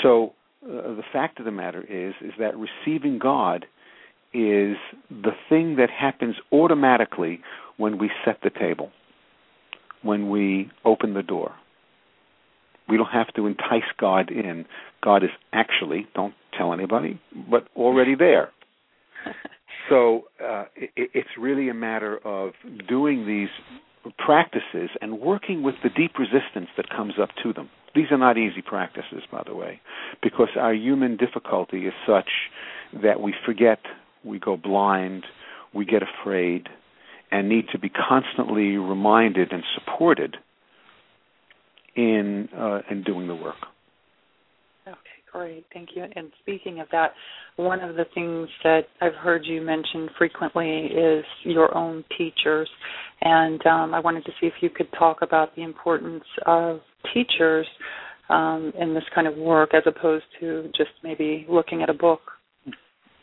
So 0.02 0.34
uh, 0.64 0.96
the 0.96 1.04
fact 1.12 1.40
of 1.40 1.46
the 1.46 1.52
matter 1.52 1.82
is 1.82 2.14
is 2.22 2.34
that 2.40 2.54
receiving 2.58 3.20
God 3.20 3.66
is 4.34 4.78
the 5.10 5.32
thing 5.50 5.78
that 5.78 5.90
happens 5.90 6.36
automatically 6.52 7.42
when 7.78 7.98
we 7.98 8.12
set 8.26 8.40
the 8.44 8.52
table 8.52 8.92
when 10.02 10.30
we 10.30 10.70
open 10.86 11.14
the 11.14 11.24
door. 11.24 11.54
We 12.88 12.98
don't 12.98 13.12
have 13.12 13.34
to 13.36 13.46
entice 13.46 13.90
God 14.00 14.32
in. 14.32 14.66
God 15.04 15.24
is 15.24 15.30
actually, 15.54 16.08
don't 16.16 16.34
tell 16.58 16.74
anybody, 16.74 17.20
but 17.50 17.68
already 17.76 18.16
there. 18.16 18.50
so 19.90 20.24
uh, 20.44 20.66
it, 20.76 21.12
it's 21.14 21.30
really 21.38 21.70
a 21.70 21.74
matter 21.74 22.18
of 22.26 22.54
doing 22.88 23.28
these 23.28 23.50
practices 24.18 24.90
and 25.02 25.20
working 25.20 25.62
with 25.62 25.76
the 25.84 25.90
deep 25.90 26.14
resistance 26.18 26.70
that 26.78 26.90
comes 26.90 27.14
up 27.22 27.30
to 27.44 27.54
them. 27.54 27.70
These 27.96 28.12
are 28.12 28.18
not 28.18 28.38
easy 28.38 28.62
practices, 28.62 29.24
by 29.32 29.44
the 29.46 29.56
way, 29.56 29.82
because 30.22 30.50
our 30.56 30.74
human 30.74 31.18
difficulty 31.18 31.88
is 31.88 31.94
such 32.06 32.30
that 33.02 33.20
we 33.22 33.34
forget, 33.46 33.80
we 34.24 34.40
go 34.40 34.58
blind, 34.58 35.26
we 35.74 35.86
get 35.86 36.02
afraid, 36.04 36.70
and 37.32 37.50
need 37.50 37.66
to 37.72 37.80
be 37.80 37.90
constantly 37.90 38.78
reminded 38.78 39.52
and 39.52 39.64
supported 39.76 40.38
in 41.96 42.50
uh, 42.56 42.82
in 42.90 43.04
doing 43.04 43.28
the 43.28 43.36
work. 43.36 43.56
Okay, 44.88 44.98
great, 45.32 45.66
thank 45.74 45.90
you. 45.96 46.04
And 46.16 46.32
speaking 46.42 46.80
of 46.80 46.88
that, 46.92 47.14
one 47.56 47.82
of 47.82 47.96
the 47.96 48.06
things 48.14 48.48
that 48.64 48.82
I've 49.02 49.16
heard 49.16 49.46
you 49.46 49.62
mention 49.62 50.10
frequently 50.18 50.86
is 50.86 51.26
your 51.44 51.76
own 51.76 52.04
teachers, 52.18 52.70
and 53.22 53.66
um, 53.66 53.94
I 53.94 54.00
wanted 54.00 54.26
to 54.26 54.32
see 54.40 54.48
if 54.48 54.54
you 54.62 54.70
could 54.70 54.88
talk 54.98 55.18
about 55.22 55.56
the 55.56 55.64
importance 55.64 56.24
of 56.46 56.80
teachers 57.14 57.68
um, 58.30 58.72
in 58.80 58.94
this 58.94 59.04
kind 59.14 59.28
of 59.28 59.36
work, 59.36 59.72
as 59.74 59.84
opposed 59.86 60.26
to 60.40 60.70
just 60.78 60.92
maybe 61.04 61.46
looking 61.50 61.82
at 61.82 61.90
a 61.90 61.94
book. 61.94 62.22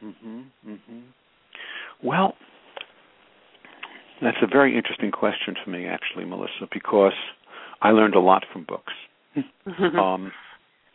Mm-hmm, 0.03 0.40
mm-hmm. 0.69 1.01
Well, 2.03 2.35
that's 4.23 4.37
a 4.42 4.47
very 4.47 4.77
interesting 4.77 5.11
question 5.11 5.55
for 5.64 5.71
me, 5.71 5.87
actually, 5.87 6.25
Melissa, 6.25 6.69
because 6.73 7.12
I 7.83 7.90
learned 7.90 8.14
a 8.14 8.21
lot 8.21 8.45
from 8.53 8.64
books. 8.66 8.92
um, 9.99 10.33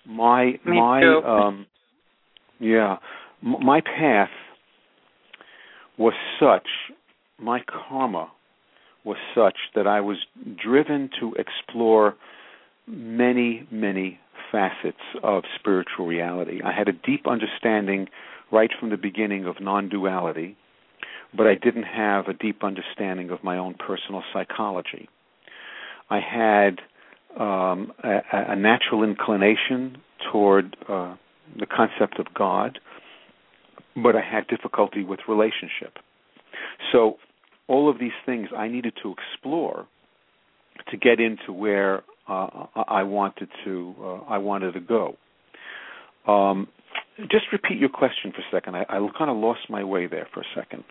my 0.05 0.59
me 0.65 0.79
my 0.79 1.01
too. 1.01 1.21
um, 1.25 1.65
yeah, 2.59 2.97
m- 3.43 3.65
my 3.65 3.81
path 3.81 4.29
was 5.97 6.13
such, 6.39 6.67
my 7.39 7.61
karma 7.67 8.31
was 9.03 9.17
such 9.35 9.57
that 9.75 9.87
I 9.87 10.01
was 10.01 10.17
driven 10.61 11.09
to 11.19 11.33
explore 11.35 12.15
many, 12.87 13.67
many 13.71 14.19
facets 14.51 15.01
of 15.23 15.43
spiritual 15.59 16.05
reality. 16.05 16.61
I 16.63 16.71
had 16.71 16.87
a 16.87 16.93
deep 16.93 17.27
understanding 17.27 18.07
right 18.51 18.69
from 18.79 18.89
the 18.89 18.97
beginning 18.97 19.45
of 19.45 19.55
non 19.59 19.89
duality, 19.89 20.57
but 21.35 21.47
I 21.47 21.55
didn't 21.55 21.83
have 21.83 22.27
a 22.27 22.33
deep 22.33 22.63
understanding 22.63 23.29
of 23.29 23.43
my 23.43 23.57
own 23.57 23.75
personal 23.75 24.23
psychology. 24.33 25.09
I 26.09 26.19
had 26.19 26.81
um, 27.39 27.93
a, 28.03 28.19
a, 28.33 28.55
natural 28.55 29.03
inclination 29.03 29.97
toward 30.31 30.75
uh, 30.87 31.15
the 31.57 31.65
concept 31.65 32.19
of 32.19 32.33
God, 32.33 32.79
but 33.95 34.15
I 34.15 34.21
had 34.21 34.47
difficulty 34.47 35.03
with 35.03 35.19
relationship. 35.27 35.97
So, 36.91 37.17
all 37.67 37.89
of 37.89 37.99
these 37.99 38.11
things 38.25 38.49
I 38.55 38.67
needed 38.67 38.93
to 39.03 39.13
explore 39.13 39.87
to 40.89 40.97
get 40.97 41.19
into 41.19 41.53
where 41.53 42.03
uh, 42.27 42.65
I 42.75 43.03
wanted 43.03 43.49
to 43.63 43.95
uh, 44.01 44.19
I 44.27 44.37
wanted 44.37 44.73
to 44.73 44.79
go. 44.79 45.17
Um, 46.27 46.67
just 47.31 47.45
repeat 47.51 47.77
your 47.77 47.89
question 47.89 48.31
for 48.31 48.41
a 48.41 48.51
second. 48.51 48.75
I, 48.75 48.85
I 48.89 49.07
kind 49.17 49.29
of 49.29 49.37
lost 49.37 49.61
my 49.69 49.83
way 49.83 50.07
there 50.07 50.27
for 50.33 50.41
a 50.41 50.45
second. 50.55 50.83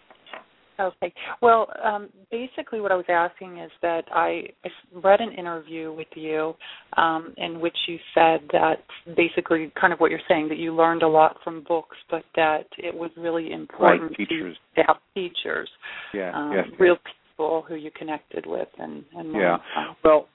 Okay. 0.80 1.12
Well, 1.42 1.68
um, 1.84 2.08
basically, 2.30 2.80
what 2.80 2.92
I 2.92 2.96
was 2.96 3.04
asking 3.08 3.58
is 3.58 3.70
that 3.82 4.04
I, 4.12 4.44
I 4.64 4.68
read 4.94 5.20
an 5.20 5.32
interview 5.32 5.92
with 5.92 6.08
you 6.14 6.54
um, 6.96 7.34
in 7.36 7.60
which 7.60 7.76
you 7.86 7.98
said 8.14 8.40
that 8.52 8.76
basically, 9.16 9.70
kind 9.78 9.92
of 9.92 9.98
what 9.98 10.10
you're 10.10 10.20
saying, 10.28 10.48
that 10.48 10.58
you 10.58 10.74
learned 10.74 11.02
a 11.02 11.08
lot 11.08 11.36
from 11.44 11.64
books, 11.68 11.96
but 12.10 12.22
that 12.36 12.64
it 12.78 12.94
was 12.94 13.10
really 13.16 13.52
important 13.52 14.10
right, 14.10 14.16
teachers. 14.16 14.56
to 14.76 14.82
have 14.86 14.96
teachers, 15.14 15.68
yeah, 16.14 16.32
um, 16.34 16.52
yes, 16.54 16.66
real 16.78 16.96
people 16.96 17.64
who 17.68 17.74
you 17.74 17.90
connected 17.96 18.46
with, 18.46 18.68
and, 18.78 19.04
and 19.14 19.34
yeah. 19.34 19.58
Well, 20.02 20.28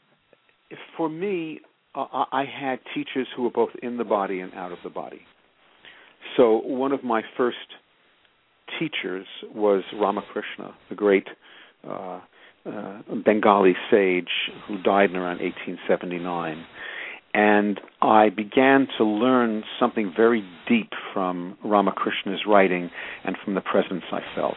for 0.97 1.09
me, 1.09 1.59
uh, 1.95 2.25
I 2.31 2.43
had 2.45 2.79
teachers 2.93 3.27
who 3.35 3.43
were 3.43 3.51
both 3.51 3.69
in 3.81 3.97
the 3.97 4.03
body 4.03 4.41
and 4.41 4.53
out 4.53 4.71
of 4.71 4.79
the 4.83 4.89
body. 4.89 5.21
So 6.37 6.61
one 6.63 6.91
of 6.91 7.03
my 7.03 7.21
first 7.37 7.57
teachers 8.79 9.25
was 9.53 9.83
Ramakrishna, 9.93 10.75
the 10.89 10.95
great 10.95 11.27
uh, 11.87 12.19
uh, 12.65 13.01
Bengali 13.23 13.75
sage 13.91 14.29
who 14.67 14.81
died 14.81 15.11
in 15.11 15.15
around 15.15 15.39
1879. 15.39 16.65
And 17.33 17.81
I 18.01 18.29
began 18.29 18.87
to 18.97 19.03
learn 19.03 19.63
something 19.79 20.13
very 20.15 20.43
deep 20.69 20.91
from 21.13 21.57
Ramakrishna's 21.63 22.41
writing 22.47 22.89
and 23.25 23.35
from 23.43 23.55
the 23.55 23.61
presence 23.61 24.03
I 24.11 24.21
felt. 24.35 24.55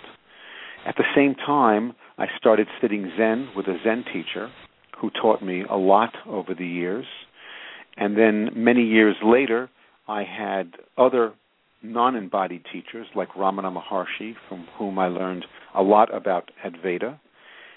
At 0.86 0.96
the 0.96 1.04
same 1.14 1.34
time, 1.34 1.94
I 2.18 2.26
started 2.38 2.68
sitting 2.80 3.10
Zen 3.18 3.48
with 3.56 3.66
a 3.66 3.78
Zen 3.84 4.04
teacher 4.12 4.50
who 5.00 5.10
taught 5.10 5.42
me 5.42 5.64
a 5.68 5.76
lot 5.76 6.14
over 6.26 6.54
the 6.54 6.66
years. 6.66 7.06
And 7.96 8.16
then 8.16 8.50
many 8.54 8.84
years 8.84 9.16
later, 9.24 9.68
I 10.06 10.22
had 10.22 10.74
other 10.96 11.34
non 11.82 12.16
embodied 12.16 12.64
teachers 12.72 13.06
like 13.14 13.28
Ramana 13.30 13.74
Maharshi, 13.74 14.34
from 14.48 14.66
whom 14.78 14.98
I 14.98 15.08
learned 15.08 15.44
a 15.74 15.82
lot 15.82 16.14
about 16.14 16.50
Advaita. 16.64 17.18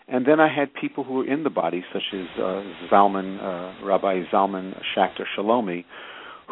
And 0.08 0.26
then 0.26 0.40
I 0.40 0.54
had 0.54 0.74
people 0.74 1.04
who 1.04 1.14
were 1.14 1.28
in 1.28 1.44
the 1.44 1.50
body, 1.50 1.84
such 1.94 2.04
as 2.14 2.28
uh, 2.38 2.64
Zalman, 2.92 3.40
uh, 3.42 3.86
Rabbi 3.86 4.24
Zalman 4.34 4.78
Schachter 4.96 5.26
Shalomi, 5.38 5.86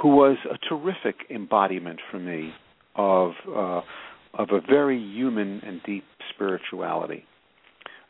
who 0.01 0.09
was 0.09 0.37
a 0.49 0.57
terrific 0.69 1.15
embodiment 1.29 1.99
for 2.09 2.19
me 2.19 2.53
of 2.95 3.31
uh, 3.47 3.81
of 4.33 4.49
a 4.51 4.61
very 4.61 4.99
human 4.99 5.61
and 5.65 5.81
deep 5.85 6.03
spirituality. 6.33 7.25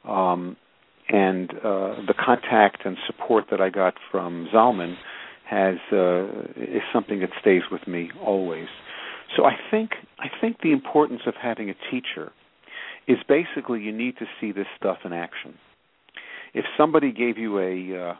Um, 0.07 0.57
and 1.07 1.49
uh, 1.51 2.05
the 2.05 2.13
contact 2.13 2.85
and 2.85 2.97
support 3.07 3.45
that 3.51 3.61
I 3.61 3.69
got 3.69 3.95
from 4.11 4.47
Zalman 4.53 4.95
has 5.49 5.77
uh, 5.91 6.51
is 6.55 6.83
something 6.93 7.21
that 7.21 7.29
stays 7.41 7.63
with 7.71 7.87
me 7.87 8.11
always. 8.23 8.67
So 9.35 9.45
I 9.45 9.53
think 9.71 9.91
I 10.17 10.27
think 10.41 10.57
the 10.61 10.71
importance 10.71 11.21
of 11.27 11.33
having 11.41 11.69
a 11.69 11.75
teacher 11.91 12.31
is 13.07 13.17
basically 13.27 13.81
you 13.81 13.91
need 13.91 14.17
to 14.17 14.25
see 14.39 14.51
this 14.51 14.67
stuff 14.77 14.97
in 15.05 15.13
action. 15.13 15.55
If 16.53 16.65
somebody 16.77 17.11
gave 17.11 17.37
you 17.37 17.59
a 17.59 18.09
uh, 18.09 18.13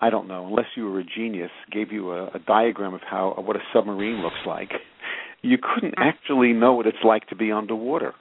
I 0.00 0.10
don't 0.10 0.28
know, 0.28 0.46
unless 0.46 0.66
you 0.76 0.90
were 0.90 1.00
a 1.00 1.04
genius, 1.04 1.50
gave 1.70 1.92
you 1.92 2.12
a, 2.12 2.28
a 2.28 2.38
diagram 2.46 2.94
of 2.94 3.00
how 3.08 3.34
what 3.44 3.56
a 3.56 3.60
submarine 3.72 4.22
looks 4.22 4.46
like, 4.46 4.70
you 5.42 5.58
couldn't 5.58 5.94
actually 5.98 6.52
know 6.52 6.72
what 6.72 6.86
it's 6.86 7.04
like 7.04 7.26
to 7.28 7.36
be 7.36 7.52
underwater 7.52 8.14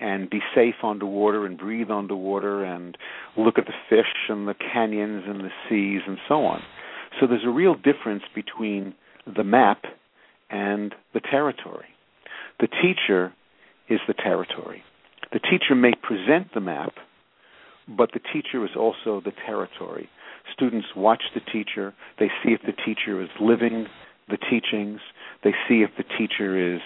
and 0.00 0.30
be 0.30 0.40
safe 0.54 0.76
underwater 0.84 1.44
and 1.44 1.58
breathe 1.58 1.90
underwater 1.90 2.64
and 2.64 2.96
look 3.36 3.58
at 3.58 3.66
the 3.66 3.72
fish 3.88 4.28
and 4.28 4.46
the 4.46 4.54
canyons 4.54 5.24
and 5.26 5.40
the 5.40 5.50
seas 5.68 6.02
and 6.06 6.18
so 6.28 6.44
on. 6.44 6.62
So 7.18 7.26
there's 7.26 7.44
a 7.44 7.50
real 7.50 7.74
difference 7.74 8.22
between 8.34 8.94
the 9.26 9.42
map 9.42 9.82
and 10.50 10.94
the 11.14 11.20
territory. 11.20 11.86
The 12.60 12.68
teacher 12.68 13.32
is 13.88 14.00
the 14.06 14.14
territory. 14.14 14.82
The 15.32 15.40
teacher 15.40 15.74
may 15.74 15.92
present 16.02 16.54
the 16.54 16.60
map, 16.60 16.94
but 17.88 18.10
the 18.12 18.20
teacher 18.20 18.64
is 18.64 18.70
also 18.76 19.20
the 19.24 19.32
territory. 19.46 20.08
Students 20.52 20.88
watch 20.96 21.22
the 21.34 21.40
teacher, 21.40 21.94
they 22.18 22.28
see 22.42 22.52
if 22.52 22.60
the 22.62 22.72
teacher 22.72 23.22
is 23.22 23.28
living 23.40 23.86
the 24.28 24.38
teachings, 24.38 25.00
they 25.44 25.52
see 25.68 25.82
if 25.82 25.90
the 25.96 26.04
teacher 26.18 26.74
is 26.74 26.80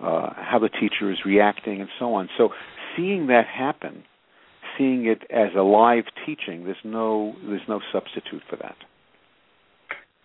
uh, 0.00 0.30
how 0.36 0.58
the 0.60 0.68
teacher 0.68 1.10
is 1.10 1.18
reacting, 1.24 1.80
and 1.80 1.90
so 1.98 2.14
on. 2.14 2.28
So, 2.36 2.50
seeing 2.96 3.28
that 3.28 3.46
happen, 3.46 4.04
seeing 4.76 5.06
it 5.06 5.22
as 5.30 5.50
a 5.56 5.62
live 5.62 6.04
teaching, 6.26 6.64
there's 6.64 6.76
no 6.84 7.34
there's 7.46 7.62
no 7.68 7.80
substitute 7.92 8.42
for 8.48 8.56
that. 8.56 8.76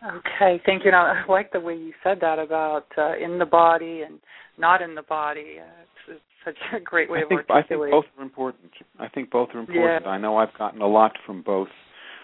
Okay, 0.03 0.61
thank 0.65 0.83
you. 0.85 0.91
Now, 0.91 1.05
I 1.05 1.23
like 1.29 1.51
the 1.51 1.59
way 1.59 1.75
you 1.75 1.91
said 2.03 2.19
that 2.21 2.39
about 2.39 2.85
uh, 2.97 3.17
in 3.17 3.37
the 3.37 3.45
body 3.45 4.03
and 4.07 4.19
not 4.57 4.81
in 4.81 4.95
the 4.95 5.01
body. 5.01 5.57
Uh, 5.59 5.65
it's, 5.81 5.89
it's, 6.09 6.21
such 6.45 6.55
a 6.73 6.79
great 6.79 7.11
way 7.11 7.19
I 7.19 7.23
of 7.23 7.27
think, 7.27 7.41
articulating. 7.49 7.93
I 7.93 7.99
think 7.99 8.01
both 8.05 8.05
are 8.17 8.23
important. 8.23 8.71
I 8.97 9.09
think 9.09 9.29
both 9.29 9.49
are 9.53 9.59
important. 9.59 10.05
Yeah. 10.05 10.09
I 10.09 10.17
know 10.17 10.37
I've 10.37 10.53
gotten 10.57 10.81
a 10.81 10.87
lot 10.87 11.17
from 11.25 11.41
both. 11.43 11.67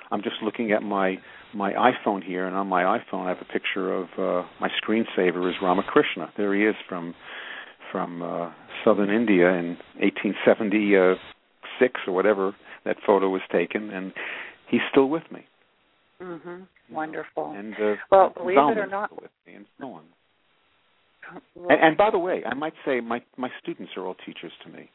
I'm 0.09 0.21
just 0.21 0.37
looking 0.41 0.71
at 0.71 0.83
my 0.83 1.17
my 1.53 1.73
iPhone 1.73 2.23
here, 2.23 2.47
and 2.47 2.55
on 2.55 2.67
my 2.67 2.83
iPhone 2.83 3.25
I 3.25 3.29
have 3.29 3.41
a 3.41 3.45
picture 3.51 3.93
of 3.93 4.07
uh, 4.17 4.43
my 4.61 4.69
screensaver 4.81 5.49
is 5.49 5.55
Ramakrishna. 5.61 6.31
There 6.37 6.55
he 6.55 6.63
is 6.63 6.75
from 6.87 7.13
from 7.91 8.21
uh, 8.21 8.51
southern 8.85 9.09
India 9.09 9.49
in 9.49 9.77
1876 9.99 11.99
or 12.07 12.13
whatever 12.13 12.55
that 12.85 12.95
photo 13.05 13.27
was 13.29 13.41
taken, 13.51 13.89
and 13.89 14.13
he's 14.69 14.81
still 14.91 15.09
with 15.09 15.29
me. 15.31 15.45
Mhm. 16.21 16.67
Wonderful. 16.91 17.51
And 17.51 17.73
uh, 17.75 17.95
well, 18.11 18.29
believe 18.29 18.57
it 18.57 18.77
or 18.77 18.87
not, 18.87 19.09
still 19.09 19.19
with 19.21 19.31
me, 19.47 19.53
and 19.55 19.65
so 19.79 19.87
on. 19.93 20.03
well, 21.55 21.67
And, 21.69 21.81
and 21.83 21.97
by 21.97 22.09
the 22.11 22.19
way, 22.19 22.43
I 22.45 22.53
might 22.53 22.73
say 22.85 23.01
my 23.01 23.21
my 23.37 23.49
students 23.61 23.91
are 23.97 24.05
all 24.05 24.15
teachers 24.25 24.51
to 24.63 24.69
me. 24.69 24.89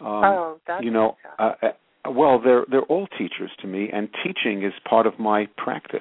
Um, 0.00 0.06
oh, 0.24 0.60
that's 0.66 0.82
you 0.84 0.90
know, 0.90 1.16
uh, 1.38 1.52
uh, 1.62 2.10
well, 2.10 2.40
they're 2.40 2.64
they're 2.70 2.82
all 2.82 3.06
teachers 3.18 3.50
to 3.60 3.66
me, 3.66 3.90
and 3.92 4.08
teaching 4.24 4.62
is 4.62 4.72
part 4.88 5.06
of 5.06 5.18
my 5.18 5.46
practice. 5.56 6.00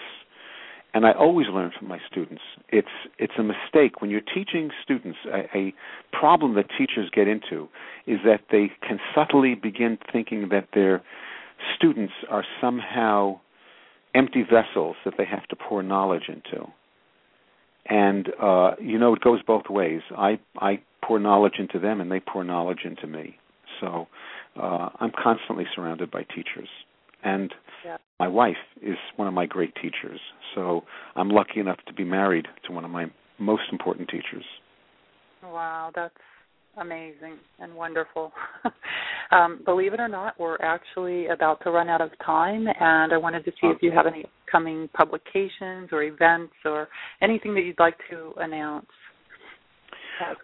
And 0.95 1.07
I 1.07 1.12
always 1.13 1.47
learn 1.47 1.71
from 1.77 1.88
my 1.88 1.99
students. 2.09 2.43
It's 2.69 2.88
it's 3.17 3.33
a 3.39 3.43
mistake 3.43 3.99
when 4.01 4.12
you're 4.12 4.21
teaching 4.21 4.69
students. 4.83 5.17
A, 5.25 5.57
a 5.57 5.73
problem 6.12 6.53
that 6.55 6.67
teachers 6.77 7.09
get 7.12 7.27
into 7.27 7.67
is 8.05 8.19
that 8.25 8.41
they 8.51 8.71
can 8.88 8.99
subtly 9.15 9.55
begin 9.55 9.97
thinking 10.12 10.49
that 10.49 10.67
their 10.73 11.01
students 11.75 12.13
are 12.29 12.43
somehow 12.62 13.39
empty 14.15 14.43
vessels 14.43 14.95
that 15.06 15.15
they 15.17 15.26
have 15.26 15.47
to 15.47 15.56
pour 15.56 15.84
knowledge 15.84 16.30
into. 16.30 16.67
And 17.86 18.30
uh, 18.41 18.71
you 18.82 18.97
know, 18.97 19.13
it 19.13 19.21
goes 19.21 19.41
both 19.45 19.69
ways. 19.69 20.02
I 20.17 20.39
I 20.58 20.82
pour 21.06 21.19
knowledge 21.19 21.56
into 21.60 21.80
them, 21.80 21.99
and 21.99 22.12
they 22.12 22.21
pour 22.21 22.43
knowledge 22.43 22.86
into 22.86 23.08
me. 23.08 23.38
So 23.82 24.08
uh, 24.56 24.89
I'm 24.99 25.12
constantly 25.21 25.65
surrounded 25.76 26.10
by 26.10 26.23
teachers, 26.23 26.69
and 27.23 27.54
yeah. 27.84 27.97
my 28.19 28.28
wife 28.28 28.56
is 28.82 28.97
one 29.17 29.28
of 29.28 29.34
my 29.34 29.45
great 29.45 29.73
teachers. 29.76 30.21
So 30.56 30.84
I'm 31.15 31.30
lucky 31.30 31.60
enough 31.60 31.80
to 31.88 31.93
be 31.93 32.06
married 32.06 32.47
to 32.67 32.71
one 32.71 32.86
of 32.86 32.91
my 32.91 33.12
most 33.38 33.63
important 33.71 34.08
teachers. 34.10 34.45
Wow, 35.43 35.91
that's 35.93 36.13
amazing 36.77 37.38
and 37.59 37.73
wonderful. 37.75 38.31
um, 39.31 39.62
believe 39.65 39.93
it 39.93 39.99
or 39.99 40.07
not, 40.07 40.39
we're 40.39 40.57
actually 40.62 41.27
about 41.27 41.62
to 41.63 41.71
run 41.71 41.89
out 41.89 42.01
of 42.01 42.12
time, 42.25 42.67
and 42.79 43.13
I 43.13 43.17
wanted 43.17 43.45
to 43.45 43.51
see 43.51 43.67
if 43.67 43.77
you 43.81 43.91
have 43.91 44.07
any 44.07 44.25
upcoming 44.47 44.89
publications 44.95 45.89
or 45.91 46.03
events 46.03 46.53
or 46.65 46.88
anything 47.21 47.53
that 47.55 47.62
you'd 47.62 47.79
like 47.79 47.97
to 48.09 48.33
announce. 48.38 48.88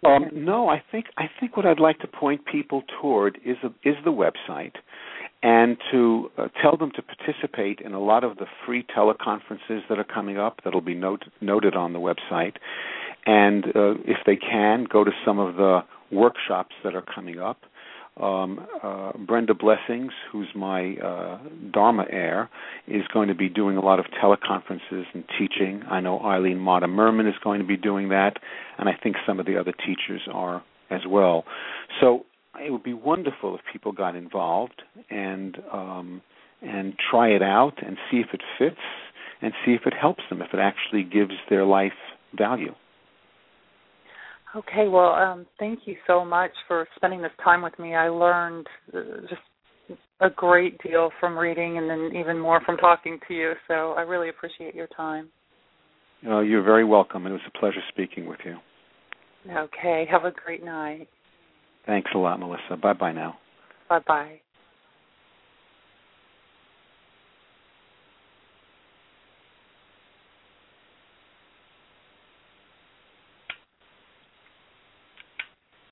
Um, 0.04 0.26
no, 0.32 0.68
I 0.68 0.82
think 0.90 1.06
I 1.16 1.24
think 1.38 1.56
what 1.56 1.64
I'd 1.64 1.78
like 1.78 2.00
to 2.00 2.08
point 2.08 2.40
people 2.50 2.82
toward 3.00 3.38
is 3.44 3.56
a, 3.62 3.68
is 3.88 3.94
the 4.04 4.10
website, 4.10 4.74
and 5.42 5.76
to 5.92 6.30
uh, 6.36 6.48
tell 6.60 6.76
them 6.76 6.90
to 6.96 7.02
participate 7.02 7.80
in 7.80 7.94
a 7.94 8.00
lot 8.00 8.24
of 8.24 8.36
the 8.36 8.46
free 8.66 8.84
teleconferences 8.96 9.80
that 9.88 9.98
are 9.98 10.04
coming 10.04 10.38
up. 10.38 10.58
That'll 10.64 10.80
be 10.80 10.94
note, 10.94 11.22
noted 11.40 11.76
on 11.76 11.92
the 11.92 12.00
website, 12.00 12.56
and 13.26 13.64
uh, 13.66 13.94
if 14.04 14.18
they 14.26 14.36
can, 14.36 14.86
go 14.90 15.04
to 15.04 15.12
some 15.24 15.38
of 15.38 15.54
the 15.54 15.82
workshops 16.12 16.74
that 16.84 16.94
are 16.94 17.04
coming 17.14 17.38
up. 17.38 17.58
Um, 18.20 18.66
uh, 18.82 19.12
Brenda 19.26 19.54
Blessings, 19.54 20.12
who's 20.30 20.48
my 20.54 20.96
uh, 20.96 21.38
Dharma 21.72 22.04
heir, 22.10 22.50
is 22.86 23.02
going 23.14 23.28
to 23.28 23.34
be 23.34 23.48
doing 23.48 23.76
a 23.76 23.80
lot 23.80 23.98
of 23.98 24.06
teleconferences 24.22 25.04
and 25.14 25.24
teaching. 25.38 25.82
I 25.90 26.00
know 26.00 26.20
Eileen 26.20 26.58
Mata 26.58 26.88
Merman 26.88 27.26
is 27.26 27.34
going 27.42 27.60
to 27.60 27.66
be 27.66 27.76
doing 27.76 28.10
that, 28.10 28.34
and 28.78 28.88
I 28.88 28.92
think 29.00 29.16
some 29.26 29.40
of 29.40 29.46
the 29.46 29.58
other 29.58 29.72
teachers 29.72 30.22
are 30.32 30.62
as 30.90 31.00
well. 31.08 31.44
So 32.00 32.26
it 32.62 32.70
would 32.70 32.82
be 32.82 32.94
wonderful 32.94 33.54
if 33.54 33.60
people 33.72 33.92
got 33.92 34.16
involved 34.16 34.82
and 35.08 35.56
um, 35.72 36.20
and 36.62 36.94
try 37.10 37.28
it 37.28 37.42
out 37.42 37.74
and 37.84 37.96
see 38.10 38.18
if 38.18 38.34
it 38.34 38.42
fits 38.58 38.76
and 39.40 39.52
see 39.64 39.72
if 39.72 39.86
it 39.86 39.94
helps 39.98 40.22
them, 40.28 40.42
if 40.42 40.52
it 40.52 40.60
actually 40.60 41.02
gives 41.04 41.32
their 41.48 41.64
life 41.64 41.92
value. 42.36 42.74
Okay, 44.56 44.88
well, 44.88 45.12
um, 45.12 45.46
thank 45.58 45.80
you 45.86 45.96
so 46.06 46.24
much 46.24 46.50
for 46.66 46.86
spending 46.96 47.22
this 47.22 47.30
time 47.42 47.62
with 47.62 47.78
me. 47.78 47.94
I 47.94 48.08
learned 48.08 48.66
uh, 48.92 49.00
just 49.28 49.40
a 50.20 50.28
great 50.28 50.76
deal 50.82 51.10
from 51.20 51.38
reading 51.38 51.78
and 51.78 51.88
then 51.88 52.10
even 52.18 52.38
more 52.38 52.60
from 52.66 52.76
talking 52.76 53.18
to 53.28 53.34
you, 53.34 53.52
so 53.68 53.92
I 53.92 54.02
really 54.02 54.28
appreciate 54.28 54.74
your 54.74 54.88
time. 54.88 55.28
Uh, 56.26 56.40
you're 56.40 56.62
very 56.62 56.84
welcome. 56.84 57.26
It 57.26 57.30
was 57.30 57.40
a 57.46 57.58
pleasure 57.58 57.80
speaking 57.88 58.26
with 58.26 58.40
you. 58.44 58.56
Okay, 59.50 60.06
have 60.10 60.24
a 60.24 60.32
great 60.32 60.64
night. 60.64 61.08
Thanks 61.86 62.10
a 62.14 62.18
lot, 62.18 62.38
Melissa. 62.40 62.76
Bye 62.80 62.92
bye 62.92 63.12
now. 63.12 63.38
Bye 63.88 64.00
bye. 64.06 64.40